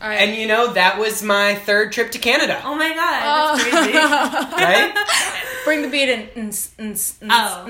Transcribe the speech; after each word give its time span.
All 0.00 0.08
right. 0.08 0.20
And 0.20 0.36
you 0.36 0.46
know, 0.46 0.72
that 0.74 0.98
was 0.98 1.22
my 1.22 1.54
third 1.56 1.92
trip 1.92 2.12
to 2.12 2.18
Canada. 2.18 2.60
Oh 2.64 2.74
my 2.74 2.94
god, 2.94 3.56
that's 3.58 3.68
crazy. 3.68 3.92
right? 3.98 4.94
Bring 5.64 5.82
the 5.82 5.88
beat 5.88 6.08
in. 6.08 6.28
Oh. 7.30 7.64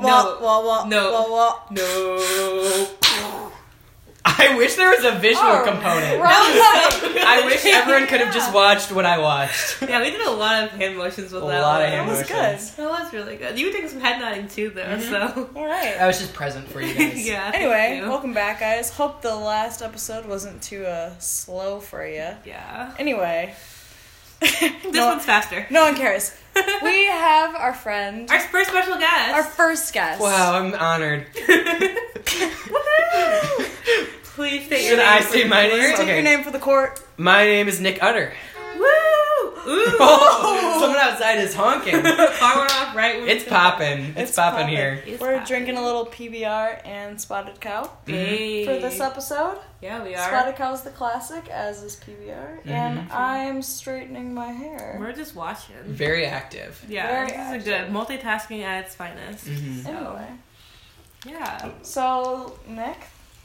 No. 0.00 0.38
No. 0.88 1.10
No. 1.70 2.86
I 4.26 4.56
wish 4.56 4.74
there 4.76 4.88
was 4.90 5.04
a 5.04 5.18
visual 5.18 5.44
Oh, 5.46 5.62
component. 5.64 6.20
right. 6.20 7.24
I 7.26 7.42
wish 7.44 7.64
everyone 7.66 8.06
could 8.06 8.20
have 8.20 8.32
just 8.32 8.54
watched 8.54 8.90
what 8.90 9.04
I 9.04 9.18
watched. 9.18 9.82
Yeah, 9.82 10.00
we 10.00 10.10
did 10.10 10.22
a 10.26 10.30
lot 10.30 10.64
of 10.64 10.70
hand 10.70 10.96
motions 10.96 11.30
with 11.32 11.42
A 11.42 11.46
that 11.46 11.60
lot 11.60 11.80
one. 11.80 11.82
of 11.82 11.88
hand 11.90 12.06
motions. 12.06 12.28
That 12.28 12.38
was 12.38 12.52
motions. 12.52 12.70
good. 12.76 12.84
That 12.84 12.90
was 13.04 13.12
really 13.12 13.36
good. 13.36 13.58
You 13.58 13.66
were 13.66 13.72
doing 13.72 13.88
some 13.88 14.00
head 14.00 14.20
nodding 14.20 14.48
too, 14.48 14.70
though. 14.70 14.98
So 14.98 15.50
All 15.54 15.66
right. 15.66 15.96
I 16.00 16.06
was 16.06 16.18
just 16.18 16.32
present 16.32 16.66
for 16.68 16.80
you 16.80 16.94
guys. 16.94 17.26
yeah. 17.28 17.50
Anyway, 17.54 18.00
welcome 18.08 18.32
back, 18.32 18.60
guys. 18.60 18.90
Hope 18.90 19.20
the 19.20 19.34
last 19.34 19.82
episode 19.82 20.24
wasn't 20.26 20.62
too 20.62 20.86
uh, 20.86 21.12
slow 21.18 21.80
for 21.80 22.06
you. 22.06 22.28
Yeah. 22.46 22.94
Anyway, 22.98 23.54
This 24.40 24.84
no, 24.92 25.06
one's 25.08 25.24
faster. 25.24 25.66
no 25.70 25.84
one 25.84 25.96
cares. 25.96 26.34
We 26.82 27.04
have 27.06 27.54
our 27.56 27.74
friend, 27.74 28.30
Our 28.30 28.38
first 28.40 28.70
special 28.70 28.96
guest. 28.96 29.34
our 29.34 29.42
first 29.42 29.92
guest. 29.92 30.20
Wow, 30.20 30.54
I'm 30.54 30.72
honored. 30.74 31.26
Please 34.34 34.66
state 34.66 34.82
Should 34.82 34.98
your 34.98 35.06
I 35.06 35.20
name 35.20 35.28
say 35.28 35.44
my 35.48 35.62
name? 35.62 35.70
board. 35.78 35.90
Take 35.90 36.00
Okay. 36.00 36.14
your 36.14 36.22
name 36.22 36.42
for 36.42 36.50
the 36.50 36.58
court. 36.58 37.00
My 37.16 37.44
name 37.44 37.68
is 37.68 37.80
Nick 37.80 38.02
Utter. 38.02 38.32
Woo! 38.76 38.80
Ooh. 38.82 39.96
Oh, 40.00 40.76
someone 40.80 40.98
outside 40.98 41.38
is 41.38 41.54
honking. 41.54 42.02
Car 42.02 42.58
went 42.58 42.74
off 42.74 42.96
right 42.96 43.20
when 43.20 43.28
It's 43.28 43.44
we- 43.44 43.50
popping. 43.50 43.98
It's, 44.16 44.30
It's 44.30 44.36
popping 44.36 44.58
poppin'. 44.62 44.68
here. 44.76 45.02
It's 45.06 45.20
We're 45.20 45.34
poppin'. 45.38 45.46
drinking 45.46 45.76
a 45.76 45.84
little 45.84 46.06
PBR 46.06 46.84
and 46.84 47.20
Spotted 47.20 47.60
Cow 47.60 47.88
Hey. 48.06 48.66
for 48.66 48.72
this 48.80 48.98
episode. 49.00 49.58
Yeah, 49.80 50.02
we 50.02 50.16
are. 50.16 50.26
Spotted 50.28 50.56
Cow 50.56 50.72
is 50.74 50.80
the 50.82 50.90
classic, 50.90 51.48
as 51.48 51.82
is 51.84 51.94
PBR, 51.96 52.58
Mm-hmm. 52.58 52.68
and 52.70 53.12
I'm 53.12 53.62
straightening 53.62 54.34
my 54.34 54.48
hair. 54.50 54.96
We're 54.98 55.12
just 55.12 55.36
watching. 55.36 55.76
Very 55.84 56.26
active. 56.26 56.84
Yeah, 56.88 57.06
Very 57.26 57.26
this 57.28 57.62
is 57.62 57.66
a 57.68 57.70
good 57.70 57.90
multitasking 57.92 58.62
at 58.64 58.84
its 58.86 58.96
finest. 58.96 59.46
Mhm. 59.46 59.86
Anyway, 59.86 60.28
Yeah. 61.24 61.70
so 61.82 62.58
Nick, 62.66 62.98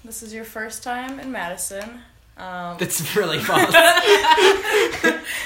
this 0.03 0.23
is 0.23 0.33
your 0.33 0.43
first 0.45 0.83
time 0.83 1.19
in 1.19 1.31
Madison. 1.31 2.01
Um, 2.37 2.77
That's 2.79 3.15
really 3.17 3.39
false. 3.43 3.75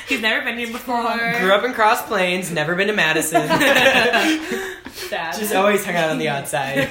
He's 0.07 0.21
never 0.21 0.45
been 0.45 0.57
here 0.59 0.71
before. 0.71 1.01
Grew 1.39 1.51
up 1.51 1.63
in 1.63 1.73
Cross 1.73 2.07
Plains, 2.07 2.51
never 2.51 2.75
been 2.75 2.87
to 2.87 2.93
Madison. 2.93 3.47
Sad. 4.93 5.33
Just 5.35 5.55
always 5.55 5.83
hung 5.83 5.95
out 5.95 6.11
on 6.11 6.19
the 6.19 6.29
outside. 6.29 6.87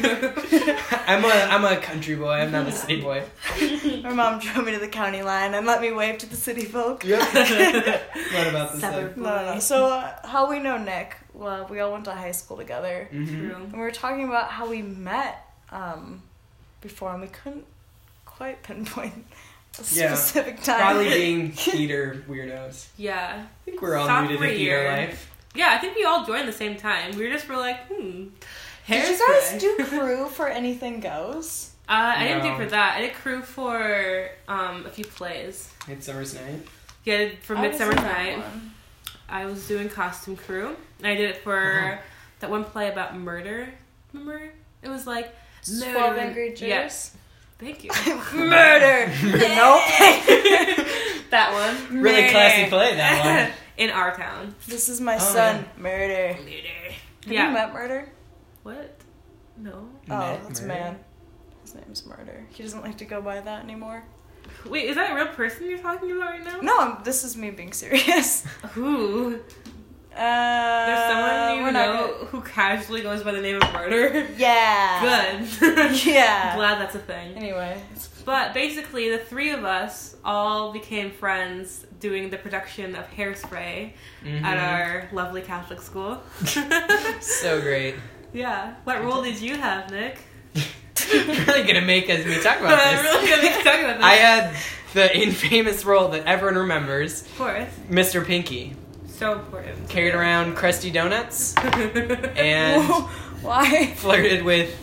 I'm 1.06 1.24
a 1.24 1.28
I'm 1.28 1.64
a 1.64 1.76
country 1.80 2.16
boy. 2.16 2.32
I'm 2.32 2.50
not 2.50 2.66
a 2.66 2.72
city 2.72 3.00
boy. 3.00 3.22
my 4.02 4.12
mom 4.12 4.40
drove 4.40 4.64
me 4.66 4.72
to 4.72 4.78
the 4.80 4.88
county 4.88 5.22
line 5.22 5.54
and 5.54 5.66
let 5.66 5.80
me 5.80 5.92
wave 5.92 6.18
to 6.18 6.26
the 6.28 6.36
city 6.36 6.64
folk. 6.64 7.04
Yep. 7.04 7.20
what 7.20 8.46
about 8.48 8.72
this? 8.72 8.80
Suburb. 8.80 9.14
thing? 9.14 9.22
No, 9.22 9.36
no, 9.36 9.54
no. 9.54 9.60
So, 9.60 9.86
uh, 9.86 10.26
how 10.26 10.50
we 10.50 10.58
know 10.58 10.78
Nick? 10.78 11.16
Well, 11.32 11.66
we 11.70 11.78
all 11.80 11.92
went 11.92 12.04
to 12.06 12.12
high 12.12 12.32
school 12.32 12.56
together, 12.56 13.08
Mhm. 13.12 13.28
True. 13.28 13.54
and 13.54 13.72
we 13.72 13.78
were 13.78 13.90
talking 13.92 14.24
about 14.24 14.50
how 14.50 14.68
we 14.68 14.82
met 14.82 15.46
um, 15.70 16.22
before, 16.82 17.12
and 17.12 17.22
we 17.22 17.28
couldn't 17.28 17.64
quite 18.26 18.62
pinpoint 18.62 19.14
a 19.78 19.82
Yeah. 19.92 20.14
specific 20.14 20.62
time. 20.62 20.80
Probably 20.80 21.08
being 21.08 21.52
theater 21.52 22.22
weirdos. 22.28 22.88
Yeah. 22.98 23.44
I 23.44 23.64
think 23.64 23.80
we're 23.80 23.96
all 23.96 24.06
new 24.22 24.28
to 24.28 24.38
the 24.38 24.48
Sophomore 24.48 24.84
life. 24.96 25.30
Yeah, 25.54 25.70
I 25.72 25.78
think 25.78 25.96
we 25.96 26.04
all 26.04 26.24
joined 26.26 26.48
the 26.48 26.52
same 26.52 26.76
time. 26.76 27.16
We 27.16 27.24
were 27.26 27.32
just 27.32 27.48
were 27.48 27.56
like, 27.56 27.86
hmm. 27.88 28.26
Did 28.88 29.08
you 29.20 29.26
guys 29.28 29.60
do 29.60 29.76
crew 29.84 30.26
for 30.28 30.48
Anything 30.48 31.00
Goes? 31.00 31.70
Uh, 31.88 32.14
I 32.16 32.28
didn't 32.28 32.42
do 32.42 32.48
No. 32.50 32.56
for 32.56 32.66
that. 32.66 32.96
I 32.96 33.00
did 33.02 33.14
crew 33.14 33.42
for 33.42 34.28
um, 34.48 34.86
a 34.86 34.90
few 34.90 35.04
plays. 35.04 35.70
Midsummer's 35.86 36.34
Night. 36.34 36.62
Yeah, 37.04 37.28
for 37.42 37.54
I 37.56 37.60
was 37.68 37.70
Midsummer's 37.70 37.96
Night. 38.02 38.42
I 39.28 39.44
was 39.46 39.66
doing 39.68 39.88
costume 39.88 40.36
crew. 40.36 40.74
And 40.98 41.06
I 41.06 41.14
did 41.16 41.30
it 41.30 41.36
for 41.38 41.56
Uh-huh. 41.92 41.96
that 42.40 42.50
one 42.50 42.64
play 42.64 42.90
about 42.90 43.16
murder. 43.16 43.68
Remember? 44.12 44.50
It 44.82 44.88
was 44.88 45.06
like 45.06 45.34
murder 45.70 45.92
Twelve 45.92 46.16
Angry 46.18 46.48
Jews. 46.50 46.60
Yes. 46.62 47.16
Thank 47.58 47.84
you. 47.84 47.90
Murder. 48.34 49.06
nope. 49.22 49.82
that 51.30 51.50
one. 51.52 52.00
Really 52.02 52.22
Murder. 52.22 52.30
classy 52.32 52.68
play 52.68 52.96
that 52.96 53.48
one. 53.48 53.58
In 53.76 53.90
our 53.90 54.14
town. 54.16 54.54
This 54.66 54.88
is 54.88 55.00
my 55.00 55.14
Oh, 55.16 55.18
son. 55.18 55.64
Murder. 55.76 56.32
Have 56.34 56.48
Yeah. 57.26 57.46
you 57.48 57.52
met 57.54 57.72
Murder? 57.72 58.08
What? 58.64 58.98
No. 59.56 59.88
Oh, 60.10 60.18
Met 60.18 60.42
that's 60.44 60.60
a 60.60 60.62
Murder? 60.66 60.80
man. 60.80 60.98
His 61.62 61.74
name's 61.76 62.04
Murder. 62.06 62.44
He 62.50 62.62
doesn't 62.64 62.82
like 62.82 62.98
to 62.98 63.04
go 63.04 63.22
by 63.22 63.40
that 63.40 63.62
anymore. 63.64 64.04
Wait, 64.66 64.86
is 64.88 64.96
that 64.96 65.12
a 65.12 65.14
real 65.14 65.28
person 65.28 65.68
you're 65.70 65.78
talking 65.78 66.10
about 66.10 66.30
right 66.32 66.44
now? 66.44 66.58
No, 66.60 66.78
I'm- 66.78 66.98
this 67.04 67.22
is 67.22 67.36
me 67.36 67.50
being 67.50 67.72
serious. 67.72 68.44
Who? 68.72 69.40
Uh, 70.16 70.86
There's 70.86 71.08
someone 71.10 71.66
you 71.66 71.72
know 71.72 71.92
gonna- 72.18 72.26
who 72.26 72.40
casually 72.42 73.00
goes 73.02 73.22
by 73.22 73.32
the 73.32 73.40
name 73.40 73.56
of 73.62 73.72
murder. 73.72 74.26
Yeah. 74.36 75.38
Good. 75.58 75.90
Yeah. 76.06 76.54
Glad 76.56 76.80
that's 76.80 76.94
a 76.94 76.98
thing. 76.98 77.34
Anyway, 77.36 77.80
But 78.24 78.52
basically, 78.54 79.10
the 79.10 79.18
three 79.18 79.50
of 79.50 79.64
us 79.64 80.16
all 80.24 80.72
became 80.72 81.10
friends 81.10 81.86
doing 81.98 82.30
the 82.30 82.36
production 82.36 82.94
of 82.94 83.10
Hairspray 83.10 83.92
Mhm. 84.24 84.42
at 84.42 84.58
our 84.58 85.08
lovely 85.12 85.42
Catholic 85.42 85.80
school. 85.80 86.22
So 87.20 87.60
great. 87.60 87.94
yeah. 88.32 88.74
What 88.84 89.02
role 89.02 89.22
did 89.22 89.40
you 89.40 89.56
have, 89.56 89.90
Nick? 89.90 90.18
really 91.12 91.66
gonna 91.66 91.80
make 91.82 92.08
us 92.08 92.24
me 92.24 92.40
talk 92.40 92.60
about 92.60 92.78
I'm 92.78 92.96
this. 92.96 93.04
really 93.04 93.28
gonna 93.28 93.42
be 93.42 93.62
talking 93.64 93.84
about 93.84 93.96
this. 93.96 94.04
I 94.04 94.14
had 94.14 94.54
the 94.94 95.16
infamous 95.18 95.84
role 95.84 96.08
that 96.10 96.26
everyone 96.26 96.56
remembers, 96.58 97.22
of 97.22 97.38
course. 97.38 97.68
Mr. 97.90 98.24
Pinky. 98.24 98.74
So 99.22 99.34
important. 99.34 99.88
Carried 99.88 100.14
around 100.16 100.56
crusty 100.56 100.90
donuts 100.90 101.54
and 101.56 102.82
why? 103.40 103.86
flirted 103.94 104.42
with 104.44 104.76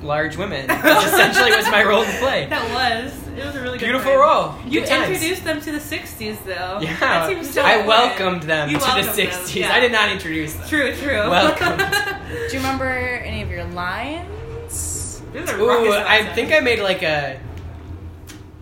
large 0.00 0.36
women. 0.36 0.68
Which 0.68 1.04
essentially 1.06 1.50
was 1.50 1.68
my 1.72 1.82
role 1.82 2.04
to 2.04 2.18
play. 2.18 2.46
That 2.50 2.70
was. 2.72 3.12
It 3.36 3.44
was 3.44 3.56
a 3.56 3.60
really 3.62 3.78
Beautiful 3.78 4.12
time. 4.12 4.20
role. 4.20 4.54
You 4.64 4.78
Good 4.82 4.88
times. 4.88 5.08
introduced 5.08 5.42
them 5.42 5.60
to 5.60 5.72
the 5.72 5.78
60s, 5.80 6.44
though. 6.44 6.78
Yeah, 6.80 6.96
That 7.00 7.28
seems 7.28 7.52
so 7.52 7.62
I 7.62 7.78
important. 7.78 7.88
welcomed 7.88 8.42
them 8.44 8.68
You 8.70 8.76
to 8.76 8.80
the 8.80 8.86
welcomed 8.86 9.08
them, 9.08 9.26
60s. 9.26 9.54
yeah. 9.56 9.72
I 9.72 9.80
did 9.80 9.90
not 9.90 10.08
introduce 10.12 10.54
them. 10.54 10.68
True, 10.68 10.94
true. 10.94 11.28
Welcome. 11.28 11.76
Do 12.28 12.34
you 12.56 12.58
remember 12.62 12.88
any 12.88 13.42
of 13.42 13.50
your 13.50 13.64
lines? 13.64 15.20
This 15.32 15.50
is 15.50 15.50
a 15.50 15.60
Ooh, 15.60 15.68
I 15.92 16.20
science. 16.20 16.34
think 16.36 16.52
I 16.52 16.60
made 16.60 16.78
like 16.78 17.02
a 17.02 17.40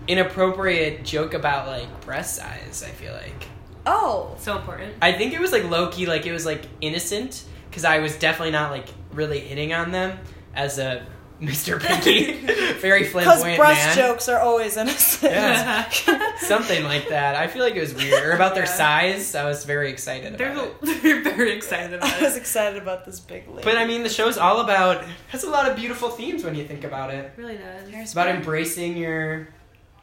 inappropriate 0.09 1.05
joke 1.05 1.35
about 1.35 1.67
like 1.67 2.01
breast 2.07 2.37
size. 2.37 2.83
I 2.83 2.89
feel 2.93 3.13
like 3.13 3.49
Oh, 3.87 4.35
So 4.39 4.57
important. 4.57 4.95
I 5.03 5.13
think 5.13 5.33
it 5.35 5.41
was 5.41 5.53
like 5.53 5.65
low 5.65 5.89
key, 5.89 6.07
like 6.07 6.27
it 6.27 6.33
was 6.33 6.47
like 6.47 6.63
innocent 6.81 7.45
because 7.69 7.85
I 7.85 7.99
was 7.99 8.17
definitely 8.17 8.53
not 8.53 8.71
like 8.71 8.87
really 9.13 9.41
hitting 9.41 9.73
on 9.73 9.91
them 9.93 10.19
as 10.55 10.79
a 10.79 11.05
Mr. 11.43 11.81
Pinky, 11.83 12.35
very 12.81 13.01
because 13.01 13.13
flamboyant 13.25 13.59
breast 13.59 13.85
man. 13.85 13.97
jokes 13.97 14.29
are 14.29 14.39
always 14.39 14.77
innocent. 14.77 15.33
Yeah. 15.33 15.89
Something 16.37 16.85
like 16.85 17.09
that. 17.09 17.35
I 17.35 17.49
feel 17.49 17.65
like 17.65 17.75
it 17.75 17.81
was 17.81 17.93
weird. 17.95 18.23
Or 18.25 18.31
about 18.33 18.55
their 18.55 18.63
Yeah. 18.65 18.71
size. 18.73 19.35
I 19.35 19.45
was 19.45 19.65
very 19.65 19.91
excited 19.91 20.39
They're, 20.39 20.53
about 20.53 20.77
it. 20.83 21.03
they're 21.03 21.23
very 21.25 21.51
excited 21.51 21.95
about 21.95 22.13
I 22.13 22.23
was 22.23 22.37
it. 22.37 22.41
excited 22.41 22.81
about 22.81 23.05
this 23.05 23.19
big 23.19 23.49
lady. 23.49 23.65
But 23.65 23.77
I 23.77 23.87
mean, 23.87 24.05
the 24.05 24.09
show's 24.09 24.39
all 24.39 24.61
about 24.61 25.05
has 25.31 25.43
a 25.43 25.51
lot 25.51 25.69
of 25.69 25.75
beautiful 25.77 26.11
themes 26.11 26.45
when 26.45 26.55
you 26.55 26.65
think 26.65 26.85
about 26.85 27.13
it. 27.13 27.33
really 27.37 27.57
does. 27.57 27.89
It's 27.89 28.13
about 28.13 28.29
embracing 28.29 28.97
your 28.97 29.49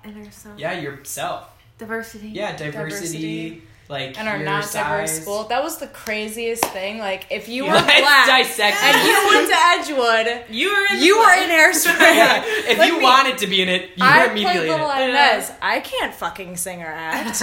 And 0.03 0.17
there's 0.17 0.35
some 0.35 0.57
yeah 0.57 0.73
yourself. 0.73 1.49
diversity. 1.77 2.29
Yeah, 2.29 2.53
diversity, 2.57 2.71
Diversity. 2.81 3.63
Like 3.89 4.17
and 4.19 4.27
our 4.29 4.37
your 4.37 4.45
not 4.45 4.71
diverse 4.71 5.19
school. 5.21 5.45
That 5.45 5.63
was 5.63 5.77
the 5.79 5.87
craziest 5.87 6.63
thing. 6.65 6.99
Like, 6.99 7.25
if 7.31 7.49
you 7.49 7.63
were 7.65 7.71
Let's 7.71 7.85
black 8.01 8.27
dissect 8.27 8.77
and 8.83 9.07
you 9.07 9.27
went 9.27 9.49
to 9.49 9.55
Edgewood, 9.55 10.45
You 10.55 10.69
were 10.69 10.95
in 10.95 11.01
you 11.03 11.17
were 11.19 11.33
in 11.33 11.49
hairspray. 11.49 11.99
yeah, 11.99 12.43
if 12.45 12.77
Like 12.77 12.87
you 12.87 12.97
me. 12.99 13.03
wanted 13.03 13.39
to 13.39 13.47
be 13.47 13.61
in 13.63 13.67
it, 13.69 13.89
you 13.95 14.03
I 14.05 14.27
were 14.27 14.33
played 14.33 14.41
immediately 14.45 14.69
in 14.69 14.79
Little 14.79 14.91
it. 14.91 15.09
Inez. 15.09 15.51
I 15.61 15.79
can't 15.79 16.13
fucking 16.13 16.57
sing 16.57 16.83
or 16.83 16.85
act. 16.93 17.39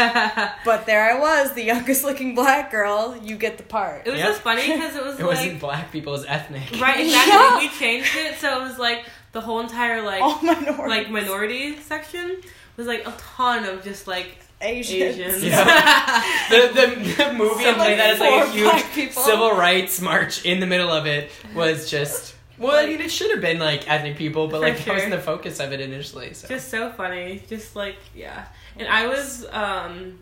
But 0.65 0.87
there 0.87 1.03
I 1.13 1.19
was, 1.19 1.53
the 1.55 1.65
youngest 1.65 2.05
looking 2.05 2.35
black 2.37 2.71
girl. 2.71 3.19
You 3.23 3.37
get 3.37 3.57
the 3.59 3.65
part. 3.65 4.07
It 4.07 4.11
was 4.11 4.21
Yep. 4.21 4.29
just 4.29 4.41
funny 4.43 4.63
because 4.73 4.95
it 4.95 5.05
was 5.05 5.15
It 5.19 5.23
like 5.27 5.37
wasn't 5.37 5.61
black 5.61 5.91
people, 5.93 6.15
it 6.15 6.19
was 6.19 6.27
ethnic. 6.27 6.81
right 6.81 7.01
exactly. 7.01 7.33
Yeah. 7.33 7.59
We 7.59 7.69
changed 7.71 8.15
it 8.17 8.37
so 8.39 8.61
it 8.61 8.63
was 8.69 8.79
like 8.79 9.05
the 9.33 9.41
whole 9.41 9.61
entire 9.61 10.01
like 10.03 10.23
All 10.23 10.41
minorities. 10.43 10.79
like 10.89 11.11
minority 11.11 11.77
section 11.81 12.37
was 12.77 12.87
like 12.87 13.07
a 13.07 13.13
ton 13.37 13.65
of 13.65 13.83
just 13.85 14.07
like 14.07 14.39
Asians. 14.61 15.19
Asians. 15.19 15.45
Yeah. 15.45 16.23
The, 16.49 16.69
the, 16.69 17.25
the 17.25 17.33
movie 17.33 17.65
So, 17.65 17.69
and 17.71 17.77
play 17.77 17.89
like, 17.89 17.97
that 17.99 18.11
is 18.15 18.21
like 18.21 18.49
a 18.49 18.91
huge 18.93 19.13
civil 19.13 19.51
rights 19.51 20.01
march 20.01 20.45
in 20.45 20.61
the 20.61 20.67
middle 20.67 20.91
of 20.91 21.07
it 21.07 21.31
was 21.55 21.91
just 21.91 22.37
well, 22.59 22.77
I 22.77 22.87
mean, 22.87 23.01
it 23.01 23.11
should 23.11 23.31
have 23.33 23.41
been 23.41 23.59
like 23.59 23.91
ethnic 23.91 24.17
people, 24.17 24.49
but 24.49 24.61
For 24.61 24.69
like 24.69 24.85
that 24.85 24.95
wasn't 24.95 25.11
the 25.11 25.21
focus 25.21 25.61
of 25.61 25.73
it 25.73 25.81
initially. 25.81 26.33
So 26.35 26.49
just 26.49 26.69
so 26.69 26.91
funny. 26.91 27.43
Just 27.49 27.77
like 27.77 27.97
yeah. 28.15 28.47
And 28.77 28.89
I 28.89 29.07
was 29.07 29.47
um 29.51 30.21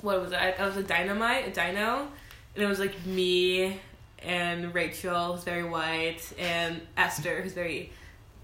what 0.00 0.20
was 0.20 0.32
it? 0.32 0.36
I, 0.36 0.52
I 0.52 0.66
was 0.66 0.76
a 0.76 0.82
dynamite, 0.82 1.48
a 1.48 1.50
dino, 1.50 2.08
and 2.54 2.64
it 2.64 2.66
was 2.66 2.80
like 2.80 3.06
me 3.06 3.78
and 4.20 4.74
Rachel, 4.74 5.34
who's 5.34 5.44
very 5.44 5.64
white, 5.64 6.32
and 6.38 6.80
Esther, 6.96 7.42
who's 7.42 7.52
very 7.52 7.92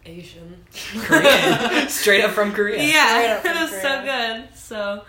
Asian. 0.07 0.65
Korean. 1.01 1.89
Straight 1.89 2.23
up 2.25 2.33
from 2.33 2.53
Korea. 2.53 2.83
Yeah, 2.83 3.41
from 3.41 3.57
it 3.57 3.61
was 3.61 3.71
so 3.83 4.03
good. 4.05 4.57
So, 4.57 5.05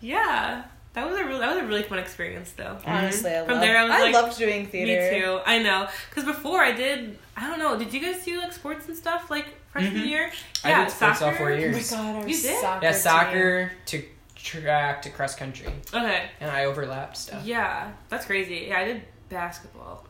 yeah, 0.00 0.64
that 0.94 1.08
was 1.08 1.18
a 1.18 1.24
real, 1.24 1.38
that 1.38 1.54
was 1.54 1.62
a 1.64 1.66
really 1.66 1.82
fun 1.82 1.98
experience, 1.98 2.52
though. 2.52 2.78
Honestly, 2.86 3.30
I 3.30 3.40
From 3.44 3.54
loved, 3.54 3.62
there, 3.62 3.76
I 3.78 3.82
was 3.84 3.90
like, 4.00 4.14
loved 4.14 4.38
doing 4.38 4.66
theater. 4.66 5.14
Me 5.14 5.20
too. 5.20 5.40
I 5.44 5.58
know, 5.62 5.88
because 6.10 6.24
before 6.24 6.60
I 6.60 6.72
did, 6.72 7.18
I 7.36 7.48
don't 7.48 7.58
know. 7.58 7.78
Did 7.78 7.92
you 7.92 8.00
guys 8.00 8.24
do 8.24 8.38
like 8.40 8.52
sports 8.52 8.86
and 8.88 8.96
stuff 8.96 9.30
like 9.30 9.46
freshman 9.70 10.02
Mhm. 10.02 10.06
year? 10.08 10.30
I 10.64 10.84
did 10.84 10.90
sports 10.92 11.22
all 11.22 11.32
four 11.32 11.50
Oh 11.50 11.54
my 11.54 11.60
years. 11.60 11.90
god, 11.90 12.16
our 12.22 12.28
You 12.28 12.40
did? 12.40 12.60
soccer 12.60 12.84
Yeah, 12.84 12.92
team. 12.92 13.00
soccer 13.00 13.72
to 13.86 14.04
track 14.36 15.02
to 15.02 15.10
cross 15.10 15.34
country, 15.34 15.68
Okay. 15.94 16.24
and 16.40 16.50
I 16.50 16.64
overlapped 16.64 17.16
stuff. 17.16 17.44
Yeah, 17.44 17.92
that's 18.08 18.26
crazy. 18.26 18.66
Yeah, 18.68 18.78
I 18.80 18.84
did 18.86 19.02
basketball, 19.28 20.04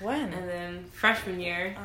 When? 0.00 0.32
and 0.32 0.48
then 0.48 0.84
freshman 0.92 1.40
year, 1.40 1.76
Oh. 1.78 1.82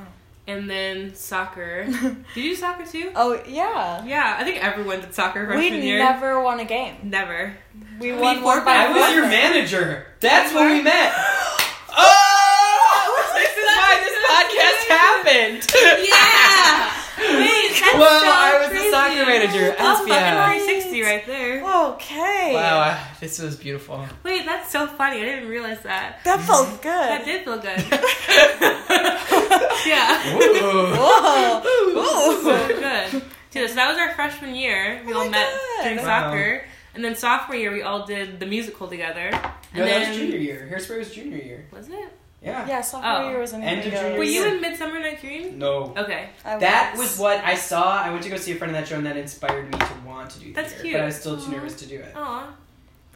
And 0.48 0.70
then 0.70 1.14
soccer. 1.16 1.86
did 2.34 2.44
you 2.44 2.52
do 2.52 2.56
soccer 2.56 2.86
too? 2.86 3.12
Oh 3.16 3.42
yeah. 3.48 4.04
Yeah, 4.06 4.36
I 4.40 4.44
think 4.44 4.64
everyone 4.64 5.02
did 5.02 5.14
soccer 5.14 5.42
We 5.48 5.54
freshman 5.54 5.82
year. 5.84 6.00
never 6.00 6.42
won 6.42 6.60
a 6.60 6.66
game. 6.66 6.96
Never. 7.04 7.54
We 8.00 8.12
We 8.12 8.18
won 8.20 8.42
one 8.42 8.58
forfeited. 8.62 8.66
by 8.66 8.74
I 8.76 8.92
was 9.08 9.14
your 9.16 9.28
manager. 9.28 10.08
That's 10.20 10.54
when 10.54 10.72
we 10.74 10.82
met. 10.82 11.14
Oh, 11.94 13.34
this 13.36 13.52
is 13.52 13.68
why 13.68 13.92
this 14.00 14.18
podcast 14.32 14.82
happened. 14.88 15.60
Yeah. 16.08 16.88
Wait, 17.38 17.70
that's 17.80 17.98
Well, 17.98 18.22
so 18.22 18.32
I 18.32 18.60
was 18.64 18.70
the 18.72 18.90
soccer 18.92 19.26
manager. 19.26 19.76
Oh, 19.78 19.96
fucking 20.08 20.08
360 20.08 21.02
right 21.04 21.26
there. 21.28 21.51
Okay. 21.94 22.52
Wow, 22.54 22.80
I- 22.80 23.00
this 23.20 23.40
was 23.40 23.56
beautiful. 23.56 24.06
Wait, 24.24 24.46
that's 24.46 24.72
so 24.72 24.88
funny. 24.88 25.22
I 25.22 25.26
didn't 25.26 25.50
realize 25.50 25.82
that. 25.84 26.20
That 26.24 26.40
felt 26.42 26.82
good. 26.82 26.92
That 26.92 27.26
did 27.26 27.44
feel 27.44 27.58
good. 27.58 27.80
yeah. 29.86 30.36
Ooh. 30.36 30.96
Whoa. 30.96 31.62
Ooh. 32.00 32.44
so 32.44 32.68
good. 32.68 33.24
Dude, 33.52 33.70
so 33.70 33.76
that 33.76 33.90
was 33.90 33.98
our 33.98 34.14
freshman 34.16 34.56
year. 34.56 35.02
We 35.06 35.14
Oh 35.14 35.22
all 35.24 35.30
met 35.30 35.50
God. 35.78 35.84
doing 35.84 35.98
Wow. 35.98 36.04
soccer. 36.04 36.66
And 36.94 37.04
then 37.06 37.16
sophomore 37.16 37.56
year, 37.58 37.72
we 37.72 37.82
all 37.84 38.06
did 38.06 38.40
the 38.40 38.46
musical 38.46 38.88
together. 38.88 39.30
And 39.30 39.42
No, 39.74 39.86
that 39.86 39.88
then, 40.00 40.10
was 40.10 40.18
junior 40.18 40.38
year. 40.38 40.70
Hairspray 40.72 40.98
was 41.00 41.12
junior 41.14 41.38
year. 41.38 41.66
Was 41.72 41.88
it? 41.90 42.18
Yeah. 42.42 42.68
Yeah, 42.68 42.82
sophomore 42.82 43.12
Oh. 43.26 43.30
year 43.30 43.40
was 43.40 43.54
in 43.54 43.62
End 43.62 43.80
of 43.82 43.86
Indigo. 43.86 44.02
junior 44.02 44.18
Were 44.18 44.24
you 44.24 44.46
in 44.48 44.62
Midsummer 44.62 45.00
Night 45.00 45.22
Dream? 45.22 45.60
No. 45.60 45.94
Okay. 45.96 46.30
I 46.44 46.58
That 46.58 46.96
was 46.98 47.20
what 47.20 47.38
I 47.44 47.54
saw. 47.56 48.02
I 48.02 48.10
went 48.10 48.24
to 48.24 48.30
go 48.30 48.38
see 48.38 48.52
a 48.54 48.56
friend 48.56 48.76
of 48.76 48.82
that 48.82 48.88
show, 48.88 48.96
and 48.96 49.06
that 49.06 49.16
inspired 49.16 49.72
me 49.72 49.78
to 49.78 49.94
want 50.06 50.32
to 50.32 50.40
do 50.40 50.52
That's 50.54 50.70
theater. 50.70 50.82
cute. 50.84 50.94
But 50.96 51.02
I 51.02 51.06
was 51.06 51.16
still 51.18 51.40
too 51.40 51.52
nervous 51.52 51.76
to 51.76 51.86
do 51.86 52.00
it. 52.00 52.12
Aw. 52.16 52.48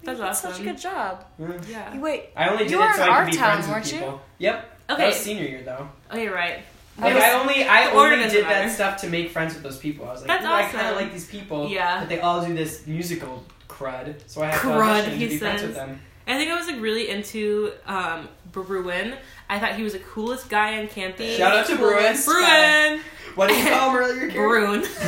That's 0.04 0.18
You 0.20 0.24
did 0.24 0.30
awesome. 0.30 0.52
Such 0.52 0.62
a 0.62 0.64
good 0.64 0.78
job. 0.78 1.26
Mm. 1.42 1.68
Yeah. 1.70 1.94
You 1.96 2.02
wait. 2.02 2.26
I 2.36 2.50
only 2.50 2.64
did 2.66 2.72
You 2.72 2.82
it 2.84 2.86
were 2.86 2.94
so 2.94 3.04
I 3.12 3.24
could 3.24 3.32
be 3.32 3.38
town, 3.38 3.48
friends 3.64 3.66
with 3.66 3.74
weren't 3.76 3.92
you? 3.92 4.00
people. 4.00 4.22
Yep. 4.38 4.72
That 4.88 4.94
Okay. 4.94 5.06
was 5.08 5.16
senior 5.16 5.44
year 5.46 5.62
though. 5.66 5.90
Oh, 6.12 6.18
you're 6.18 6.36
right. 6.36 6.60
Like 7.00 7.16
was- 7.16 7.24
I 7.24 7.32
only 7.34 7.64
I 7.68 7.90
only 7.92 8.16
doesn't 8.18 8.32
did 8.32 8.46
that 8.46 8.72
stuff 8.72 8.98
to 9.02 9.08
make 9.08 9.32
friends 9.32 9.56
with 9.56 9.64
those 9.64 9.78
people. 9.80 10.08
I 10.08 10.12
was 10.12 10.22
like, 10.22 10.28
That's 10.28 10.46
Ooh, 10.46 10.50
I 10.50 10.64
kind 10.66 10.88
of 10.90 10.96
like 10.98 11.12
these 11.12 11.26
people. 11.28 11.68
Yeah. 11.68 12.00
But 12.02 12.10
they 12.10 12.20
all 12.20 12.46
do 12.46 12.54
this 12.54 12.86
musical 12.86 13.44
crud, 13.68 14.14
so 14.28 14.44
I 14.44 14.48
have 14.52 14.62
to 14.62 14.68
Crud, 14.68 15.02
audition 15.02 15.20
to 15.20 15.28
be 15.28 15.38
friends 15.40 15.62
with 15.64 15.74
them. 15.76 16.00
I 16.28 16.38
think 16.38 16.50
I 16.52 16.56
was 16.56 16.68
like 16.68 16.82
really 16.82 17.10
into 17.10 17.72
um, 17.86 18.28
Bruin. 18.52 19.16
I 19.50 19.60
thought 19.60 19.76
he 19.76 19.84
was 19.84 19.94
the 19.94 20.00
coolest 20.00 20.50
guy 20.50 20.80
on 20.80 20.88
campus. 20.88 21.38
Shout 21.38 21.56
out 21.56 21.68
to 21.68 21.76
Bruin. 21.76 22.16
Bruin! 22.26 23.00
What 23.36 23.50
did 23.50 23.64
you 23.64 23.72
call 23.72 23.90
him 23.92 23.96
earlier? 23.98 24.32
Bruin. 24.32 24.84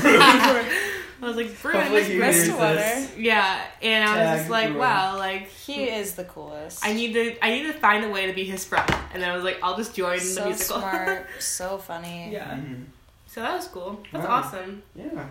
I 1.20 1.26
was 1.26 1.36
like, 1.36 1.60
Bruin, 1.62 1.78
Hopefully 1.78 2.00
this 2.02 2.08
he 2.10 2.18
Bruin. 2.18 2.34
hears 2.34 2.50
Mr. 2.50 2.60
Weather. 2.60 2.76
this. 2.76 3.18
Yeah, 3.18 3.60
and 3.82 4.04
I 4.08 4.14
was 4.18 4.18
Tag 4.28 4.38
just 4.38 4.50
like, 4.52 4.66
Bruin. 4.68 4.80
wow, 4.80 5.18
like 5.18 5.48
He 5.50 5.86
is 5.86 6.14
the 6.14 6.26
coolest. 6.26 6.86
I 6.86 6.94
need 6.94 7.14
to, 7.14 7.44
I 7.44 7.50
need 7.50 7.64
to 7.64 7.74
find 7.74 8.06
a 8.06 8.10
way 8.10 8.28
to 8.28 8.34
be 8.34 8.44
his 8.44 8.64
friend. 8.64 8.88
And 9.14 9.26
I 9.26 9.34
was 9.36 9.44
like, 9.44 9.58
I'll 9.64 9.76
just 9.76 9.96
join 9.96 10.20
the 10.20 10.24
so 10.24 10.46
musical. 10.46 10.78
smart, 10.80 11.28
so 11.40 11.80
funny. 11.80 12.30
yeah. 12.32 12.54
Mhm. 12.54 12.86
So 13.26 13.42
that 13.42 13.56
was 13.56 13.68
cool. 13.68 14.04
That's 14.14 14.28
Wow. 14.28 14.34
awesome. 14.36 14.84
Yeah. 14.96 15.28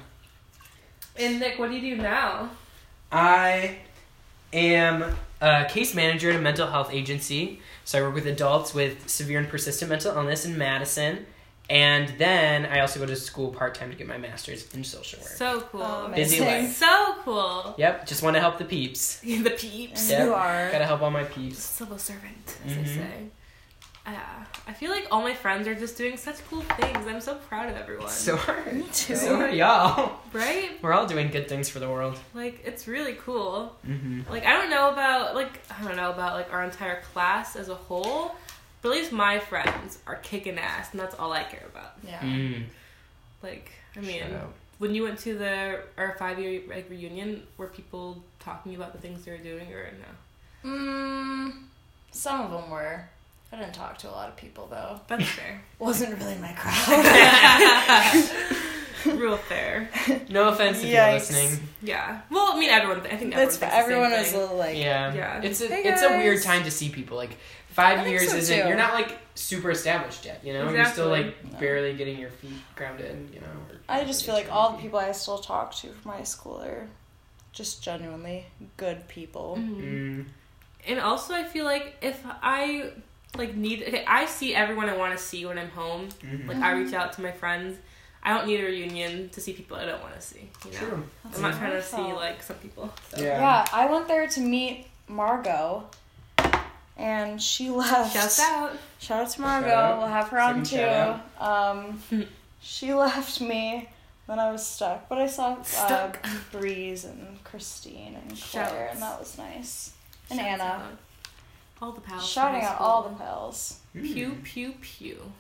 And 1.19 1.38
Nick, 1.38 1.59
what 1.61 1.71
do 1.71 1.77
you 1.77 1.94
do 1.97 2.03
now? 2.03 2.50
I 3.12 3.77
am 4.53 5.15
a 5.41 5.65
case 5.69 5.94
manager 5.94 6.31
at 6.31 6.37
a 6.37 6.41
mental 6.41 6.67
health 6.67 6.91
agency. 6.93 7.61
So 7.85 7.99
I 7.99 8.03
work 8.03 8.15
with 8.15 8.27
adults 8.27 8.75
with 8.75 9.09
severe 9.09 9.38
and 9.38 9.49
persistent 9.49 9.88
mental 9.91 10.15
illness 10.17 10.44
in 10.44 10.56
Madison. 10.59 11.27
And 11.69 12.11
then 12.19 12.65
I 12.65 12.79
also 12.81 13.00
go 13.00 13.06
to 13.06 13.17
school 13.17 13.50
part 13.50 13.75
time 13.75 13.91
to 13.91 13.97
get 13.97 14.06
my 14.06 14.19
master's 14.19 14.73
in 14.73 14.85
social 14.85 15.19
work. 15.19 15.29
So 15.29 15.62
cool. 15.73 15.83
Oh, 15.83 16.09
Busy 16.15 16.38
amazing. 16.38 16.65
life. 16.67 16.77
so 16.77 17.15
cool. 17.25 17.75
Yep, 17.77 18.06
just 18.06 18.23
want 18.23 18.35
to 18.35 18.41
help 18.41 18.59
the 18.59 18.65
peeps. 18.65 19.17
the 19.21 19.50
peeps. 19.50 20.09
Yep. 20.11 20.27
you 20.27 20.33
are. 20.35 20.71
Gotta 20.71 20.87
help 20.87 21.03
all 21.03 21.11
my 21.11 21.25
peeps. 21.25 21.59
Civil 21.59 21.99
servant, 21.99 22.56
as 22.65 22.75
they 22.77 22.83
Mhm. 22.83 22.94
say. 22.94 23.11
Yeah, 24.06 24.44
I 24.69 24.73
feel 24.73 24.91
like 24.91 25.08
all 25.11 25.20
my 25.23 25.35
friends 25.35 25.67
are 25.67 25.75
just 25.75 25.97
doing 25.99 26.17
such 26.17 26.37
cool 26.49 26.62
things. 26.62 27.06
I'm 27.08 27.20
so 27.20 27.35
proud 27.35 27.69
of 27.70 27.76
everyone. 27.76 28.08
So 28.08 28.38
are, 28.47 28.64
Me 28.73 28.82
too. 28.93 29.17
so 29.17 29.41
are 29.41 29.49
y'all. 29.49 30.20
right? 30.32 30.70
We're 30.82 30.93
all 30.93 31.06
doing 31.06 31.31
good 31.31 31.49
things 31.49 31.69
for 31.69 31.81
the 31.81 31.88
world. 31.88 32.17
Like 32.35 32.62
it's 32.64 32.87
really 32.87 33.14
cool. 33.14 33.75
Mm-hmm. 33.87 34.31
Like 34.31 34.47
I 34.47 34.53
don't 34.53 34.70
know 34.70 34.91
about 34.93 35.35
like 35.35 35.61
I 35.76 35.82
don't 35.85 35.97
know 35.97 36.11
about 36.11 36.35
like 36.35 36.53
our 36.53 36.62
entire 36.62 37.00
class 37.12 37.56
as 37.56 37.69
a 37.69 37.75
whole, 37.75 38.37
but 38.82 38.91
at 38.91 38.94
least 38.94 39.12
my 39.12 39.38
friends 39.41 39.99
are 40.06 40.17
kicking 40.17 40.59
ass, 40.59 40.88
and 40.93 41.00
that's 41.00 41.17
all 41.17 41.32
I 41.32 41.43
care 41.43 41.67
about. 41.67 41.93
Yeah. 42.06 42.20
Mm. 42.20 42.64
Like 43.43 43.70
I 43.97 44.00
mean, 44.00 44.23
when 44.79 44.94
you 44.94 45.02
went 45.02 45.19
to 45.20 45.37
the 45.37 45.81
our 45.99 46.14
five 46.19 46.38
year 46.38 46.62
like 46.69 46.88
reunion, 46.88 47.43
were 47.56 47.67
people 47.67 48.23
talking 48.38 48.76
about 48.76 48.93
the 48.93 48.99
things 48.99 49.25
they 49.25 49.32
were 49.32 49.38
doing 49.38 49.73
or 49.73 49.91
no? 50.64 50.70
Mm, 50.70 51.52
some 52.12 52.41
of 52.43 52.50
them 52.52 52.70
were. 52.70 53.09
I 53.53 53.57
didn't 53.57 53.75
talk 53.75 53.97
to 53.99 54.09
a 54.09 54.13
lot 54.13 54.29
of 54.29 54.37
people 54.37 54.67
though. 54.67 55.01
That's 55.09 55.25
fair. 55.29 55.63
Wasn't 55.79 56.19
really 56.19 56.37
my 56.37 56.53
crowd. 56.53 56.77
Real 59.21 59.37
fair. 59.37 59.89
No 60.31 60.49
offense 60.49 60.79
if 60.83 60.87
Yikes. 60.89 60.93
you're 60.93 61.13
listening. 61.13 61.69
Yeah. 61.81 62.23
Well, 62.29 62.53
I 62.55 62.59
mean, 62.59 62.71
everyone. 62.71 62.99
I 63.01 63.03
think 63.17 63.35
everyone. 63.35 63.37
That's 63.37 63.57
thinks 63.57 63.59
the 63.59 63.71
same 63.71 63.81
everyone 63.83 64.11
was 64.11 64.27
thing. 64.27 64.37
a 64.37 64.43
little 64.43 64.57
like. 64.57 64.77
Yeah. 64.77 65.15
Yeah. 65.15 65.43
It's 65.43 65.61
a 65.61 65.69
Hey, 65.69 65.83
it's 65.85 66.03
a 66.03 66.09
weird 66.19 66.37
guys. 66.39 66.45
time 66.45 66.65
to 66.65 66.71
see 66.73 66.89
people. 66.89 67.17
Like 67.17 67.31
I 67.31 67.73
five 67.73 67.99
think 67.99 68.09
years 68.11 68.31
so, 68.31 68.37
isn't 68.37 68.63
too. 68.63 68.67
you're 68.69 68.77
not 68.77 68.95
like 68.95 69.17
super 69.37 69.71
established 69.71 70.25
yet, 70.25 70.41
you 70.45 70.53
know? 70.55 70.69
You're 70.71 70.85
still 70.87 71.13
Exactly. 71.15 71.43
like 71.45 71.53
No. 71.53 71.59
barely 71.61 71.93
getting 71.95 72.19
your 72.19 72.31
feet 72.31 72.51
grounded, 72.75 73.31
you 73.33 73.41
know. 73.41 73.47
or- 73.47 73.79
I 73.89 74.03
just 74.05 74.25
feel 74.27 74.35
like 74.35 74.51
all 74.51 74.73
the 74.73 74.79
people 74.79 74.99
I 74.99 75.13
still 75.13 75.39
talk 75.39 75.73
to 75.77 75.93
from 75.93 76.11
high 76.13 76.25
school 76.25 76.61
are 76.63 76.89
just 77.53 77.83
genuinely 77.85 78.47
good 78.77 79.07
people. 79.07 79.57
Mhm. 79.61 79.81
Mm. 79.81 80.25
And 80.89 81.01
also, 81.01 81.33
I 81.35 81.45
feel 81.45 81.65
like 81.65 81.95
if 82.01 82.21
I 82.43 82.91
like 83.38 83.55
need, 83.55 83.83
okay, 83.83 84.05
I 84.06 84.27
see 84.27 84.55
everyone 84.55 84.88
I 84.88 84.97
want 84.97 85.17
to 85.17 85.23
see 85.23 85.44
when 85.47 85.59
I'm 85.59 85.71
home. 85.71 86.09
Mhm. 86.23 86.49
Like 86.49 86.57
I 86.59 86.73
reach 86.73 86.93
out 86.95 87.12
to 87.14 87.23
my 87.23 87.33
friends. 87.33 87.78
I 88.23 88.35
don't 88.35 88.47
need 88.49 88.59
a 88.61 88.64
reunion 88.64 89.28
to 89.31 89.40
see 89.40 89.52
people 89.52 89.76
I 89.76 89.85
don't 89.87 90.02
want 90.02 90.14
to 90.14 90.21
see. 90.21 90.49
You 90.64 90.73
know, 90.73 90.78
True. 90.78 91.07
That's 91.25 91.37
I'm 91.37 91.43
not 91.43 91.55
how 91.55 91.59
trying 91.61 91.73
to 91.73 91.83
see 91.83 92.12
like 92.12 92.43
some 92.43 92.57
people. 92.57 92.93
So. 93.14 93.23
Yeah. 93.23 93.38
Yeah, 93.40 93.66
I 93.73 93.87
went 93.87 94.09
there 94.09 94.26
to 94.26 94.40
meet 94.40 94.87
Margot, 95.09 95.85
and 96.97 97.40
she 97.40 97.71
left. 97.83 98.12
Shouts 98.14 98.40
out. 98.40 98.73
Shout 98.99 99.23
out 99.26 99.31
to 99.31 99.40
Margot. 99.40 99.69
Out. 99.75 99.99
We'll 99.99 100.09
have 100.09 100.28
her 100.31 100.40
on 100.40 100.64
Second 100.64 100.81
shout 100.88 101.38
too. 101.38 101.45
Um, 101.45 102.26
she 102.61 102.95
left 102.95 103.40
me. 103.40 103.88
Then 104.26 104.40
I 104.40 104.50
was 104.50 104.66
stuck, 104.66 105.09
but 105.09 105.19
I 105.19 105.28
saw 105.28 105.57
uh, 105.78 106.11
Breeze 106.50 107.05
and 107.05 107.38
Christine 107.45 108.16
and 108.16 108.28
Claire, 108.31 108.64
Shouts. 108.66 108.95
and 108.95 109.02
that 109.02 109.21
was 109.21 109.38
nice. 109.38 109.93
And 110.31 110.40
Shouts 110.40 110.50
Anna, 110.50 110.64
out. 110.64 110.83
All 111.83 111.92
the 111.92 112.00
pals. 112.00 112.28
shouting 112.28 112.62
out 112.62 112.80
all 112.80 113.02
the 113.02 113.14
school. 113.14 113.26
pals. 113.26 113.80
Mm. 113.95 114.02
Pew 114.14 114.30
pew 114.45 114.73
pew. 114.80 115.33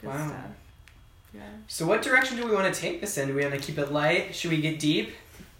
Good 0.00 0.08
Wow. 0.10 0.26
stuff. 0.28 0.40
Yeah. 1.34 1.40
So 1.68 1.86
what 1.86 2.02
direction 2.02 2.36
do 2.36 2.46
we 2.46 2.54
want 2.54 2.72
to 2.74 2.80
take 2.80 3.00
this 3.00 3.16
in? 3.16 3.28
Do 3.28 3.34
we 3.34 3.42
want 3.42 3.54
to 3.54 3.60
keep 3.60 3.78
it 3.78 3.92
light? 3.92 4.34
Should 4.34 4.50
we 4.50 4.60
get 4.60 4.78
deep? 4.78 5.12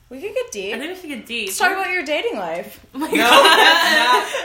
We 0.08 0.20
could 0.20 0.34
get 0.34 0.50
deep. 0.50 0.74
I 0.74 0.78
think 0.80 0.94
we 0.94 1.00
should 1.00 1.08
get 1.18 1.26
deep. 1.26 1.46
Let's 1.46 1.58
talk 1.58 1.70
about 1.70 1.90
your 1.92 2.02
dating 2.04 2.36
life. 2.36 2.84
Oh 2.94 2.98
my 2.98 3.06
No, 3.08 3.16
God. 3.16 3.44